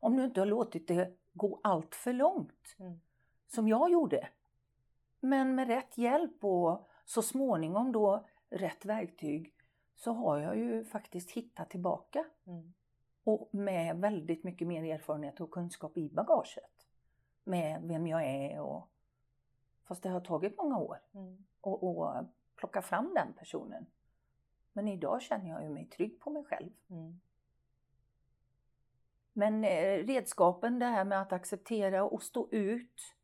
Om 0.00 0.16
du 0.16 0.24
inte 0.24 0.40
har 0.40 0.46
låtit 0.46 0.88
det 0.88 1.16
gå 1.32 1.60
allt 1.62 1.94
för 1.94 2.12
långt. 2.12 2.76
Mm. 2.78 3.00
Som 3.46 3.68
jag 3.68 3.90
gjorde. 3.90 4.28
Men 5.20 5.54
med 5.54 5.68
rätt 5.68 5.98
hjälp 5.98 6.44
och 6.44 6.88
så 7.04 7.22
småningom 7.22 7.92
då 7.92 8.26
rätt 8.50 8.84
verktyg 8.84 9.54
så 9.96 10.12
har 10.12 10.38
jag 10.38 10.56
ju 10.56 10.84
faktiskt 10.84 11.30
hittat 11.30 11.70
tillbaka. 11.70 12.24
Mm. 12.46 12.72
Och 13.24 13.48
med 13.52 13.96
väldigt 13.96 14.44
mycket 14.44 14.68
mer 14.68 14.94
erfarenhet 14.94 15.40
och 15.40 15.50
kunskap 15.50 15.96
i 15.96 16.10
bagaget. 16.10 16.86
Med 17.44 17.82
vem 17.82 18.06
jag 18.06 18.24
är 18.24 18.60
och 18.60 18.88
Fast 19.84 20.02
det 20.02 20.08
har 20.08 20.20
tagit 20.20 20.56
många 20.56 20.78
år 20.78 20.98
Mm. 21.12 21.44
att 21.60 21.82
att 21.82 22.26
plocka 22.64 22.82
fram 22.82 23.14
den 23.14 23.32
personen. 23.32 23.86
Men 24.72 24.88
idag 24.88 25.22
känner 25.22 25.50
jag 25.50 25.62
ju 25.62 25.68
mig 25.68 25.86
trygg 25.86 26.20
på 26.20 26.30
mig 26.30 26.44
själv. 26.44 26.70
Mm. 26.90 27.20
Men 29.32 29.64
eh, 29.64 30.06
redskapen, 30.06 30.78
det 30.78 30.86
här 30.86 31.04
med 31.04 31.20
att 31.20 31.32
acceptera 31.32 32.04
och 32.04 32.22
stå 32.22 32.48
ut 32.50 33.14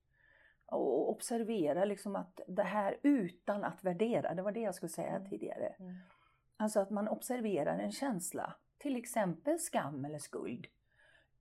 och 0.66 1.11
observera 1.11 1.85
liksom 1.85 2.16
att 2.16 2.40
det 2.46 2.62
här 2.62 2.98
utan 3.03 3.64
att 3.64 3.85
värdera, 3.85 4.35
det 4.35 4.42
var 4.42 4.53
det 4.53 4.61
jag 4.61 4.74
skulle 4.74 4.90
säga 4.90 5.16
Mm. 5.16 5.31
tidigare. 5.31 5.74
Mm. 5.79 5.96
Alltså 6.57 6.81
att 6.81 6.90
man 6.90 7.09
observerar 7.09 7.79
en 7.79 7.92
känsla, 7.92 8.57
till 8.79 8.96
exempel 8.96 9.59
skam 9.59 10.05
eller 10.05 10.18
skuld, 10.18 10.66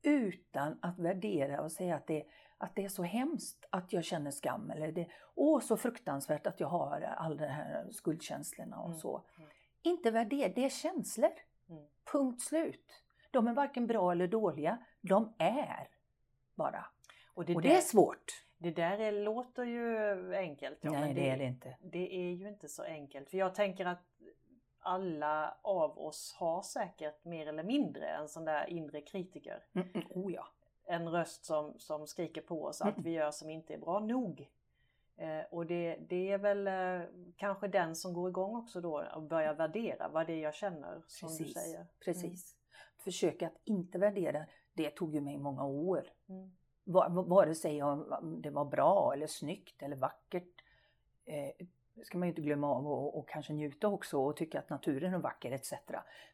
utan 0.02 0.80
att 0.82 1.00
värdera 1.00 1.62
och 1.62 1.72
säga 1.72 1.96
att 1.96 2.08
det, 2.08 2.24
att 2.60 2.76
det 2.76 2.86
är 2.86 2.90
så 2.90 3.04
hemskt 3.04 3.66
att 3.70 3.94
jag 3.94 4.04
känner 4.04 4.32
skam 4.32 4.72
eller 4.72 4.92
det 4.92 5.08
åh 5.36 5.60
så 5.60 5.78
fruktansvärt 5.78 6.48
att 6.48 6.60
jag 6.60 6.68
har 6.68 7.02
alla 7.02 7.36
de 7.36 7.48
här 7.48 7.88
skuldkänslorna 7.92 8.80
och 8.80 8.88
Mm. 8.88 9.00
så. 9.00 9.24
Mm. 9.38 9.50
Inte 9.82 10.12
värdera, 10.12 10.50
det 10.56 10.66
är 10.66 10.70
känslor. 10.70 11.32
Mm. 11.70 11.84
Punkt 12.12 12.42
slut. 12.42 13.04
De 13.32 13.48
är 13.48 13.54
varken 13.54 13.88
bra 13.88 14.12
eller 14.12 14.28
dåliga, 14.28 14.78
de 15.02 15.34
är 15.38 15.88
bara. 16.56 16.86
Och 17.34 17.46
det, 17.46 17.56
Och 17.56 17.62
där, 17.62 17.70
det 17.70 17.76
är 17.76 17.82
svårt. 17.82 18.46
det 18.58 18.72
där 18.72 19.00
är, 19.00 19.12
låter 19.12 19.64
ju 19.64 20.36
enkelt. 20.36 20.78
ja, 20.82 20.92
Nej, 20.92 21.02
men 21.02 21.16
det 21.16 21.30
är 21.30 21.38
det 21.38 21.46
inte. 21.46 21.78
Det 21.82 22.16
är 22.16 22.32
ju 22.32 22.48
inte 22.48 22.68
så 22.70 22.84
enkelt. 22.84 23.30
För 23.30 23.38
jag 23.38 23.56
tänker 23.56 23.86
att 23.86 24.04
alla 24.80 25.58
av 25.62 26.00
oss 26.00 26.36
har 26.40 26.62
säkert 26.62 27.26
mer 27.26 27.48
eller 27.48 27.64
mindre 27.64 28.08
en 28.10 28.30
sån 28.30 28.46
där 28.46 28.70
inre 28.70 29.02
kritiker. 29.02 29.64
Mm, 29.74 29.88
mm, 29.94 30.08
oh 30.10 30.34
ja. 30.34 30.48
En 30.90 31.10
röst 31.10 31.46
som, 31.46 31.74
som 31.80 32.08
skriker 32.08 32.42
på 32.42 32.64
oss 32.64 32.82
allt 32.82 32.98
Mm. 32.98 33.04
vi 33.04 33.12
gör 33.12 33.32
som 33.32 33.50
inte 33.50 33.74
är 33.74 33.78
bra 33.78 34.00
nog. 34.00 34.50
Eh, 35.18 35.42
och 35.52 35.66
det, 35.66 35.98
det 36.10 36.32
är 36.32 36.38
väl 36.38 36.68
eh, 36.68 37.08
kanske 37.38 37.68
den 37.68 37.96
som 37.96 38.14
går 38.14 38.30
igång 38.30 38.56
också 38.56 38.82
då 38.82 39.04
och 39.16 39.24
börjar 39.24 39.54
värdera 39.54 40.08
vad 40.10 40.28
det 40.28 40.34
är 40.34 40.44
jag 40.44 40.54
känner 40.56 41.02
som 41.08 41.30
du 41.30 41.38
Precis. 41.38 41.54
säger. 41.64 41.86
Precis. 42.06 42.56
Försöka 42.98 43.48
att 43.48 43.58
inte 43.64 43.98
värdera, 43.98 44.46
det 44.74 44.90
tog 44.90 45.14
ju 45.16 45.22
mig 45.22 45.38
många 45.38 45.66
år. 45.66 46.04
Mm. 46.30 46.52
Va- 46.84 47.10
va- 47.10 47.22
Vare 47.22 47.56
sig 47.56 47.84
om 47.84 48.42
det 48.42 48.50
var 48.50 48.66
bra 48.66 49.14
eller 49.14 49.28
snyggt 49.28 49.82
eller 49.84 49.96
vackert. 49.96 50.64
Eh, 51.26 51.66
ska 52.04 52.18
man 52.18 52.28
ju 52.28 52.32
inte 52.32 52.42
glömma 52.42 52.76
av 52.76 52.88
och, 52.88 53.18
och 53.18 53.28
kanske 53.30 53.54
njuta 53.54 53.88
också 53.88 54.20
och 54.20 54.36
tycka 54.38 54.60
att 54.60 54.70
naturen 54.70 55.14
är 55.14 55.18
vacker 55.18 55.52
etc. 55.52 55.74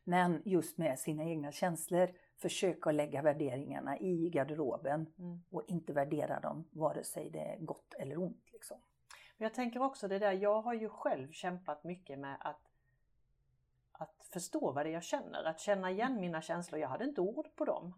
Men 0.03 0.41
just 0.45 0.77
med 0.77 0.99
sina 0.99 1.23
egna 1.23 1.51
känslor, 1.51 2.11
försöka 2.37 2.91
lägga 2.91 3.21
värderingarna 3.21 3.99
i 3.99 4.29
garderoben 4.29 5.13
Mm. 5.19 5.43
och 5.49 5.63
inte 5.67 5.93
värdera 5.93 6.39
dem 6.39 6.65
vare 6.71 7.03
sig 7.03 7.29
det 7.29 7.39
är 7.39 7.57
gott 7.59 7.93
eller 7.93 8.17
ont. 8.17 8.49
Liksom. 8.53 8.77
Men 9.37 9.45
jag 9.45 9.53
tänker 9.53 9.81
också 9.81 10.07
det 10.07 10.19
där, 10.19 10.31
jag 10.31 10.61
har 10.61 10.73
ju 10.73 10.89
själv 10.89 11.31
kämpat 11.31 11.83
mycket 11.83 12.19
med 12.19 12.37
att, 12.39 12.71
att 13.91 14.27
förstå 14.33 14.71
vad 14.71 14.85
det 14.85 14.89
är 14.89 14.93
jag 14.93 15.03
känner, 15.03 15.43
att 15.43 15.59
känna 15.59 15.91
igen 15.91 16.21
mina 16.21 16.41
känslor. 16.41 16.81
Jag 16.81 16.89
hade 16.89 17.05
inte 17.05 17.21
ord 17.21 17.55
på 17.55 17.65
dem. 17.65 17.93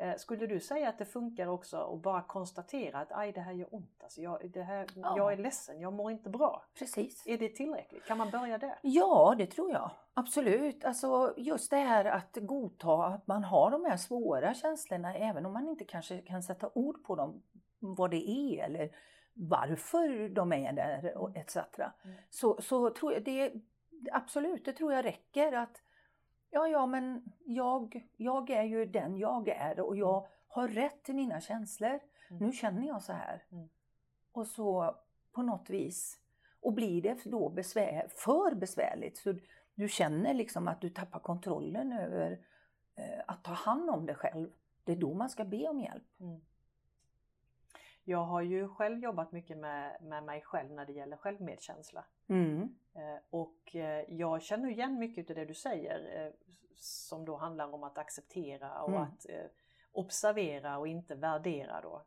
Eh, 0.00 0.16
skulle 0.16 0.46
du 0.46 0.60
säga 0.60 0.88
att 0.88 0.98
det 0.98 1.04
funkar 1.04 1.46
också 1.46 1.76
att 1.76 2.02
bara 2.02 2.22
konstatera 2.22 2.98
att 2.98 3.12
aj 3.12 3.32
det 3.32 3.40
här 3.40 3.52
gör 3.52 3.74
ont, 3.74 4.02
alltså 4.02 4.20
jag, 4.20 4.50
det 4.50 4.62
här, 4.62 4.86
Ja. 4.94 5.14
jag 5.16 5.32
är 5.32 5.36
ledsen, 5.36 5.80
jag 5.80 5.92
mår 5.92 6.10
inte 6.10 6.30
bra. 6.30 6.64
Precis. 6.78 7.26
Är 7.26 7.38
det 7.38 7.48
tillräckligt? 7.48 8.04
Kan 8.04 8.18
man 8.18 8.30
börja 8.30 8.58
där? 8.58 8.78
Ja, 8.82 9.34
det 9.38 9.46
tror 9.46 9.70
jag. 9.72 9.90
Absolut. 10.14 10.84
Alltså 10.84 11.34
just 11.36 11.70
det 11.70 11.76
här 11.76 12.04
att 12.04 12.38
godta 12.40 13.04
att 13.04 13.26
man 13.26 13.44
har 13.44 13.70
de 13.70 13.84
här 13.84 13.96
svåra 13.96 14.54
känslorna 14.54 15.14
även 15.14 15.46
om 15.46 15.52
man 15.52 15.68
inte 15.68 15.84
kanske 15.84 16.18
kan 16.18 16.42
sätta 16.42 16.70
ord 16.74 17.04
på 17.04 17.14
dem, 17.14 17.42
vad 17.78 18.10
det 18.10 18.30
är 18.30 18.64
eller 18.64 18.90
varför 19.34 20.28
de 20.28 20.52
är 20.52 20.72
där 20.72 21.16
och 21.16 21.36
etc. 21.36 21.56
Mm. 21.56 21.90
Så, 22.30 22.60
så 22.62 22.90
tror 22.90 23.12
jag 23.12 23.24
det, 23.24 23.52
absolut, 24.12 24.64
det 24.64 24.72
tror 24.72 24.92
jag 24.92 25.04
räcker 25.04 25.52
att 25.52 25.82
ja, 26.50 26.68
ja, 26.68 26.86
men 26.86 27.32
jag, 27.44 28.08
jag 28.16 28.50
är 28.50 28.62
ju 28.62 28.86
den 28.86 29.18
jag 29.18 29.48
är 29.48 29.80
och 29.80 29.96
jag 29.96 30.26
har 30.48 30.68
rätt 30.68 31.02
till 31.02 31.14
mina 31.14 31.40
känslor. 31.40 32.00
Mm. 32.30 32.46
Nu 32.46 32.52
känner 32.52 32.86
jag 32.86 33.02
så 33.02 33.12
här. 33.12 33.42
Mm. 33.52 33.68
Och 34.32 34.46
så 34.46 34.96
på 35.32 35.42
något 35.42 35.70
vis, 35.70 36.18
och 36.60 36.72
blir 36.72 37.02
det 37.02 37.24
då 37.24 37.48
besvär, 37.48 38.08
för 38.08 38.54
besvärligt 38.54 39.18
så 39.18 39.34
du 39.74 39.88
känner 39.88 40.34
liksom 40.34 40.68
att 40.68 40.80
du 40.80 40.90
tappar 40.90 41.20
kontrollen 41.20 41.92
över 41.92 42.38
eh, 42.94 43.20
att 43.26 43.44
ta 43.44 43.52
hand 43.52 43.90
om 43.90 44.06
dig 44.06 44.14
själv. 44.14 44.50
Det 44.84 44.92
är 44.92 44.96
då 44.96 45.14
man 45.14 45.30
ska 45.30 45.44
be 45.44 45.68
om 45.68 45.80
hjälp. 45.80 46.20
Mm. 46.20 46.40
Jag 48.08 48.24
har 48.24 48.42
ju 48.42 48.68
själv 48.68 48.98
jobbat 49.02 49.32
mycket 49.32 49.58
med, 49.58 50.02
med 50.02 50.24
mig 50.24 50.40
själv 50.42 50.70
när 50.70 50.86
det 50.86 50.92
gäller 50.92 51.16
självmedkänsla. 51.16 52.04
Mm. 52.28 52.62
Eh, 52.94 53.18
Och 53.30 53.76
eh, 53.76 54.04
jag 54.08 54.42
känner 54.42 54.70
igen 54.70 54.98
mycket 54.98 55.30
av 55.30 55.36
det 55.36 55.44
du 55.44 55.54
säger 55.54 56.26
eh, 56.26 56.32
som 56.76 57.24
då 57.24 57.36
handlar 57.36 57.74
om 57.74 57.82
att 57.84 57.98
acceptera 57.98 58.82
och 58.82 58.88
Mm. 58.88 59.02
att 59.02 59.26
observera 59.92 60.78
och 60.78 60.88
inte 60.88 61.14
värdera 61.14 61.80
då. 61.80 62.02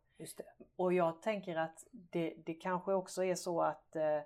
Och 0.76 0.94
jag 0.94 1.22
tänker 1.22 1.56
att 1.56 1.88
det, 1.92 2.34
det 2.46 2.54
kanske 2.54 2.94
också 2.94 3.24
är 3.24 3.36
så 3.36 3.62
att 3.62 3.96
eh, 3.96 4.22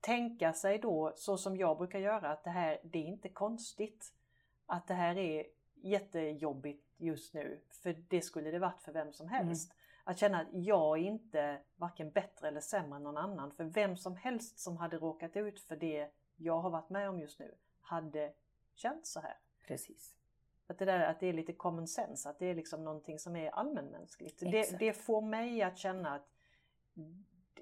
tänka 0.00 0.52
sig 0.52 0.78
då 0.78 1.12
så 1.16 1.36
som 1.38 1.56
jag 1.56 1.78
brukar 1.78 1.98
göra 1.98 2.30
att 2.30 2.44
det 2.44 2.50
här 2.50 2.78
det 2.82 2.98
är 2.98 3.06
inte 3.06 3.28
konstigt 3.28 4.12
att 4.66 4.86
det 4.86 4.94
här 4.94 5.18
är 5.18 5.46
jättejobbigt 5.74 6.84
just 6.96 7.34
nu 7.34 7.60
för 7.70 7.92
det 8.08 8.20
skulle 8.20 8.50
det 8.50 8.58
varit 8.58 8.82
för 8.82 8.92
vem 8.92 9.12
som 9.12 9.28
helst. 9.28 9.74
Att 10.04 10.18
känna 10.18 10.40
att 10.40 10.48
jag 10.52 10.98
är 10.98 11.02
inte 11.02 11.60
varken 11.76 12.10
bättre 12.10 12.48
eller 12.48 12.60
sämre 12.60 12.96
än 12.96 13.02
någon 13.02 13.16
annan 13.16 13.50
för 13.50 13.64
vem 13.64 13.96
som 13.96 14.16
helst 14.16 14.58
som 14.58 14.76
hade 14.76 14.98
råkat 14.98 15.36
ut 15.36 15.60
för 15.60 15.76
det 15.76 16.10
jag 16.36 16.60
har 16.60 16.70
varit 16.70 16.90
med 16.90 17.08
om 17.08 17.20
just 17.20 17.38
nu 17.38 17.54
hade 17.80 18.32
känt 18.74 19.06
så 19.06 19.20
här. 19.20 19.38
Precis. 19.66 20.14
Att 20.66 20.78
det, 20.78 20.84
där, 20.84 21.00
att 21.00 21.20
det 21.20 21.26
är 21.26 21.32
lite 21.32 21.52
common 21.52 21.88
sense, 21.88 22.28
att 22.28 22.38
det 22.38 22.46
är 22.46 22.54
liksom 22.54 22.84
någonting 22.84 23.18
som 23.18 23.36
är 23.36 23.50
allmänmänskligt. 23.50 24.40
Det, 24.40 24.78
det 24.78 24.92
får 24.92 25.22
mig 25.22 25.62
att 25.62 25.78
känna 25.78 26.14
att 26.14 26.28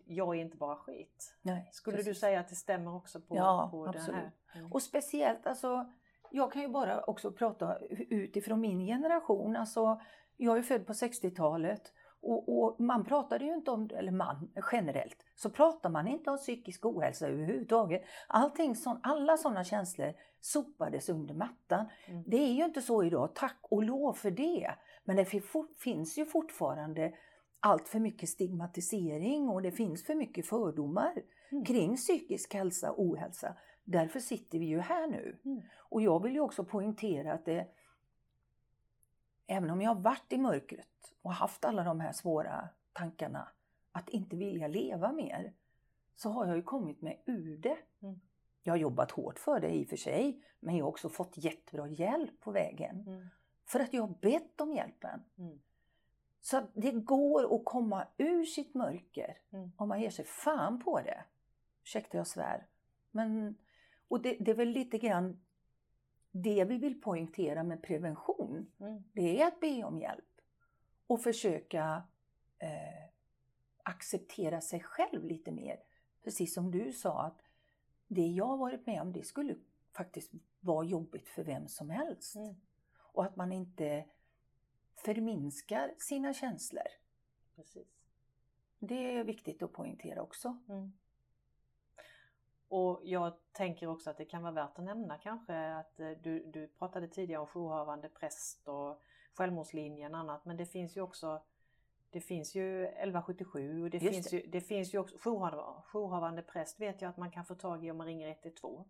jag 0.04 0.36
är 0.36 0.40
inte 0.40 0.56
bara 0.56 0.76
skit. 0.76 1.36
Nej, 1.42 1.68
Skulle 1.72 1.96
du 1.96 2.04
precis. 2.04 2.20
säga 2.20 2.40
att 2.40 2.48
det 2.48 2.54
stämmer 2.54 2.94
också 2.94 3.20
på, 3.20 3.36
Ja, 3.36 3.68
på 3.70 3.84
det 3.86 3.90
absolut. 3.90 4.20
här? 4.20 4.30
Mm. 4.54 4.72
Och 4.72 4.82
speciellt, 4.82 5.46
alltså, 5.46 5.92
jag 6.30 6.52
kan 6.52 6.62
ju 6.62 6.68
bara 6.68 7.02
också 7.04 7.32
prata 7.32 7.78
utifrån 8.10 8.60
min 8.60 8.86
generation. 8.86 9.56
Alltså, 9.56 10.00
jag 10.36 10.58
är 10.58 10.62
född 10.62 10.86
på 10.86 10.92
60-talet 10.92 11.92
Och, 12.22 12.62
och, 12.62 12.80
man 12.80 13.04
pratade 13.04 13.44
ju 13.44 13.54
inte 13.54 13.70
om, 13.70 13.90
eller 13.94 14.12
man 14.12 14.50
generellt, 14.72 15.16
så 15.34 15.50
pratar 15.50 15.90
man 15.90 16.08
inte 16.08 16.30
om 16.30 16.36
psykisk 16.36 16.86
ohälsa 16.86 17.28
överhuvudtaget. 17.28 18.02
Allting 18.28 18.76
sån, 18.76 19.00
alla 19.02 19.36
sådana 19.36 19.64
känslor 19.64 20.12
sopades 20.40 21.08
under 21.08 21.34
mattan. 21.34 21.86
Mm. 22.06 22.22
Det 22.26 22.36
är 22.36 22.52
ju 22.52 22.64
inte 22.64 22.82
så 22.82 23.04
idag, 23.04 23.34
tack 23.34 23.58
och 23.62 23.82
lov 23.82 24.12
för 24.12 24.30
det. 24.30 24.74
Men 25.04 25.16
det 25.16 25.24
finns 25.78 26.18
ju 26.18 26.26
fortfarande 26.26 27.12
allt 27.60 27.88
för 27.88 27.98
mycket 27.98 28.28
stigmatisering 28.28 29.48
och 29.48 29.62
det 29.62 29.72
finns 29.72 30.06
för 30.06 30.14
mycket 30.14 30.46
fördomar 30.46 31.12
Mm. 31.52 31.64
kring 31.64 31.96
psykisk 31.96 32.54
hälsa 32.54 32.92
och 32.92 33.02
ohälsa. 33.02 33.56
Därför 33.84 34.20
sitter 34.20 34.58
vi 34.58 34.64
ju 34.66 34.78
här 34.78 35.06
nu. 35.06 35.40
Mm. 35.44 35.62
Och 35.78 36.02
jag 36.02 36.22
vill 36.22 36.32
ju 36.32 36.40
också 36.40 36.64
poängtera 36.64 37.32
att 37.32 37.44
det, 37.44 37.66
även 39.52 39.70
om 39.70 39.80
jag 39.80 39.94
har 39.94 40.02
varit 40.02 40.32
i 40.32 40.38
mörkret 40.38 41.12
och 41.22 41.32
haft 41.32 41.64
alla 41.64 41.84
de 41.84 42.00
här 42.00 42.12
svåra 42.12 42.68
tankarna 42.92 43.48
att 43.92 44.08
inte 44.08 44.36
vilja 44.36 44.68
leva 44.68 45.12
mer, 45.12 45.52
så 46.14 46.30
har 46.30 46.46
jag 46.46 46.56
ju 46.56 46.62
kommit 46.62 47.02
mig 47.02 47.22
ur 47.26 47.56
det. 47.56 47.78
Mm. 48.02 48.20
Jag 48.62 48.72
har 48.72 48.78
jobbat 48.78 49.10
hårt 49.10 49.38
för 49.38 49.60
det 49.60 49.68
i 49.68 49.84
och 49.84 49.88
för 49.88 49.96
sig, 49.96 50.42
men 50.60 50.76
jag 50.76 50.84
har 50.84 50.90
också 50.90 51.08
fått 51.08 51.36
jättebra 51.36 51.88
hjälp 51.88 52.40
på 52.40 52.50
vägen. 52.50 53.00
Mm. 53.06 53.26
För 53.64 53.80
att 53.80 53.92
jag 53.92 54.02
har 54.02 54.14
bett 54.20 54.60
om 54.60 54.72
hjälpen. 54.72 55.24
Mm. 55.38 55.60
Så 56.40 56.56
att 56.56 56.70
det 56.74 56.90
går 56.90 57.54
att 57.56 57.64
komma 57.64 58.06
ur 58.16 58.44
sitt 58.44 58.74
mörker 58.74 59.38
Mm. 59.50 59.72
om 59.76 59.88
man 59.88 60.00
ger 60.00 60.10
sig 60.10 60.24
fan 60.24 60.80
på 60.80 61.00
det. 61.00 61.24
Ursäkta 61.82 62.16
jag 62.16 62.26
svär. 62.26 62.66
Men, 63.10 63.56
och 64.08 64.22
det, 64.22 64.36
det 64.40 64.50
är 64.50 64.54
väl 64.54 64.68
lite 64.68 64.98
grann 64.98 65.40
det 66.32 66.64
vi 66.64 66.78
vill 66.78 67.00
poängtera 67.00 67.62
med 67.62 67.82
prevention. 67.82 68.70
Mm. 68.80 69.02
Det 69.12 69.40
är 69.40 69.46
att 69.46 69.60
be 69.60 69.84
om 69.84 69.98
hjälp 69.98 70.40
och 71.06 71.22
försöka 71.22 72.02
eh, 72.58 73.08
acceptera 73.82 74.60
sig 74.60 74.80
själv 74.80 75.24
lite 75.24 75.52
mer. 75.52 75.80
Precis 76.24 76.54
som 76.54 76.70
du 76.70 76.92
sa 76.92 77.22
att 77.22 77.42
det 78.08 78.26
jag 78.26 78.56
varit 78.56 78.86
med 78.86 79.02
om 79.02 79.12
det 79.12 79.24
skulle 79.24 79.56
faktiskt 79.92 80.32
vara 80.60 80.84
jobbigt 80.84 81.28
för 81.28 81.44
vem 81.44 81.68
som 81.68 81.90
helst. 81.90 82.36
Mm. 82.36 82.54
Och 82.94 83.24
att 83.24 83.36
man 83.36 83.52
inte 83.52 84.04
förminskar 84.94 85.94
sina 85.98 86.34
känslor. 86.34 86.86
Precis. 87.56 87.88
Det 88.78 89.14
är 89.14 89.24
viktigt 89.24 89.62
att 89.62 89.72
poängtera 89.72 90.22
också. 90.22 90.58
Mm. 90.68 90.92
Och 92.74 93.00
jag 93.04 93.32
tänker 93.52 93.86
också 93.86 94.10
att 94.10 94.16
det 94.16 94.24
kan 94.24 94.42
vara 94.42 94.52
värt 94.52 94.78
att 94.78 94.84
nämna 94.84 95.18
kanske 95.18 95.74
att 95.74 96.00
eh, 96.00 96.10
du, 96.10 96.44
du 96.46 96.68
pratade 96.68 97.08
tidigare 97.08 97.40
om 97.40 97.46
jourhavande 97.54 98.08
präst 98.08 98.68
och 98.68 99.02
självmordslinjen 99.34 100.14
och 100.14 100.20
annat 100.20 100.44
men 100.44 100.56
det 100.56 100.66
finns 100.66 100.96
ju 100.96 101.00
också 101.00 101.42
det 102.10 102.20
finns 102.20 102.54
ju 102.54 102.84
1177 102.86 103.82
och 103.84 103.90
det 103.90 103.98
Just 103.98 104.14
finns, 104.14 104.30
det. 104.30 104.36
ju, 104.36 104.46
det 104.46 104.60
finns 104.60 104.94
ju 104.94 104.98
också 104.98 105.16
jourhavande, 105.24 105.82
jourhavande 105.92 106.42
präst 106.42 106.80
vet 106.80 107.02
jag 107.02 107.08
att 107.08 107.16
man 107.16 107.30
kan 107.30 107.44
få 107.44 107.54
tag 107.54 107.84
i 107.84 107.90
om 107.90 107.96
man 107.96 108.06
ringer 108.06 108.28
112 108.28 108.84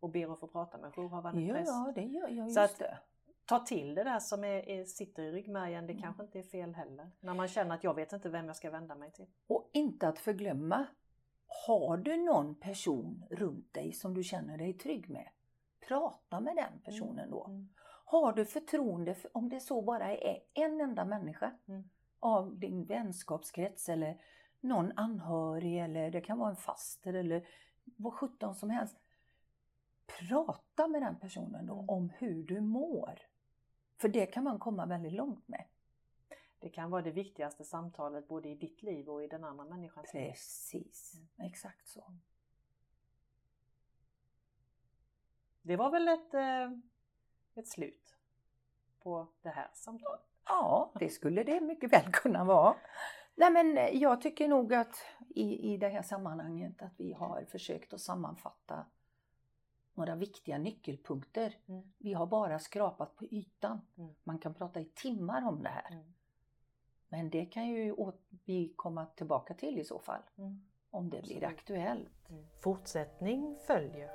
och 0.00 0.10
ber 0.10 0.32
att 0.32 0.40
få 0.40 0.46
prata 0.48 0.78
med 0.78 0.92
jourhavande 0.96 1.40
Ja, 1.42 1.54
präst. 1.54 1.68
ja, 1.72 1.92
det 1.94 2.02
gör 2.02 2.28
jag. 2.28 2.52
Så 2.52 2.60
Just 2.60 2.72
att- 2.72 2.78
det. 2.78 2.98
Ta 3.46 3.58
till 3.58 3.94
det 3.94 4.04
där 4.04 4.18
som 4.20 4.44
är, 4.44 4.68
är, 4.68 4.84
sitter 4.84 5.22
i 5.22 5.32
ryggmärgen, 5.32 5.86
det 5.86 5.92
Mm. 5.92 6.02
kanske 6.02 6.22
inte 6.22 6.38
är 6.38 6.42
fel 6.42 6.74
heller. 6.74 7.10
När 7.20 7.34
man 7.34 7.48
känner 7.48 7.74
att 7.74 7.84
jag 7.84 7.94
vet 7.94 8.12
inte 8.12 8.28
vem 8.28 8.46
jag 8.46 8.56
ska 8.56 8.70
vända 8.70 8.94
mig 8.94 9.12
till. 9.12 9.26
Och 9.46 9.70
inte 9.72 10.08
att 10.08 10.18
förglömma, 10.18 10.86
har 11.66 11.96
du 11.96 12.16
någon 12.16 12.54
person 12.54 13.24
runt 13.30 13.74
dig 13.74 13.92
som 13.92 14.14
du 14.14 14.22
känner 14.22 14.58
dig 14.58 14.72
trygg 14.72 15.10
med, 15.10 15.28
prata 15.88 16.40
med 16.40 16.56
den 16.56 16.80
personen 16.84 17.30
då. 17.30 17.44
Mm. 17.44 17.68
Har 18.04 18.32
du 18.32 18.44
förtroende, 18.44 19.14
för, 19.14 19.36
om 19.36 19.48
det 19.48 19.60
så 19.60 19.82
bara 19.82 20.16
är 20.16 20.40
en 20.54 20.80
enda 20.80 21.04
människa 21.04 21.52
Mm. 21.68 21.84
av 22.20 22.58
din 22.58 22.84
vänskapskrets 22.84 23.88
eller 23.88 24.20
någon 24.60 24.92
anhörig 24.96 25.78
eller 25.78 26.10
det 26.10 26.20
kan 26.20 26.38
vara 26.38 26.50
en 26.50 26.56
faster 26.56 27.14
eller 27.14 27.46
vad 27.84 28.12
sjutton 28.12 28.54
som 28.54 28.70
helst. 28.70 28.96
Prata 30.18 30.88
med 30.88 31.02
den 31.02 31.16
personen 31.18 31.66
då 31.66 31.74
Mm. 31.74 31.88
om 31.88 32.10
hur 32.10 32.42
du 32.42 32.60
mår. 32.60 33.18
För 34.00 34.08
det 34.08 34.26
kan 34.26 34.44
man 34.44 34.58
komma 34.58 34.86
väldigt 34.86 35.12
långt 35.12 35.48
med. 35.48 35.64
Det 36.64 36.70
kan 36.70 36.90
vara 36.90 37.02
det 37.02 37.10
viktigaste 37.10 37.64
samtalet 37.64 38.28
både 38.28 38.48
i 38.48 38.54
ditt 38.54 38.82
liv 38.82 39.08
och 39.08 39.24
i 39.24 39.26
den 39.26 39.44
andra 39.44 39.64
människans 39.64 40.14
liv. 40.14 40.30
Precis, 40.30 41.14
exakt 41.38 41.88
så. 41.88 42.04
Det 45.62 45.76
var 45.76 45.90
väl 45.90 46.08
ett, 46.08 46.34
eh, 46.34 46.70
ett 47.54 47.68
slut 47.68 48.16
på 49.02 49.28
det 49.42 49.48
här 49.48 49.70
samtalet. 49.74 50.20
Ja, 50.44 50.92
det 51.00 51.08
skulle 51.08 51.42
det 51.42 51.60
mycket 51.60 51.92
väl 51.92 52.12
kunna 52.12 52.44
vara. 52.44 52.76
Nej 53.34 53.50
men 53.50 53.78
eh, 53.78 53.88
jag 53.88 54.20
tycker 54.20 54.48
nog 54.48 54.74
att 54.74 54.96
i, 55.28 55.72
i 55.72 55.76
det 55.76 55.88
här 55.88 56.02
sammanhanget 56.02 56.82
att 56.82 56.94
vi 56.96 57.12
har 57.12 57.44
försökt 57.44 57.92
att 57.92 58.00
sammanfatta 58.00 58.86
några 59.94 60.14
viktiga 60.14 60.58
nyckelpunkter. 60.58 61.56
Mm. 61.66 61.92
Vi 61.98 62.12
har 62.12 62.26
bara 62.26 62.58
skrapat 62.58 63.16
på 63.16 63.24
ytan. 63.24 63.80
Mm. 63.96 64.14
Man 64.22 64.38
kan 64.38 64.54
prata 64.54 64.80
i 64.80 64.84
timmar 64.84 65.48
om 65.48 65.62
det 65.62 65.68
här. 65.68 65.92
Mm. 65.92 66.13
Men 67.14 67.30
det 67.30 67.44
kan 67.44 67.66
ju 67.68 67.94
vi 68.44 68.72
komma 68.76 69.06
tillbaka 69.06 69.54
till 69.54 69.78
i 69.78 69.84
så 69.84 69.98
fall. 69.98 70.22
Mm. 70.38 70.62
Om 70.90 71.10
det 71.10 71.22
blir 71.22 71.36
Absolut. 71.36 71.58
aktuellt. 71.58 72.28
Fortsättning 72.62 73.58
följer. 73.66 74.10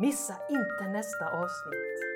Missa 0.00 0.34
inte 0.50 0.92
nästa 0.92 1.26
avsnitt. 1.26 2.13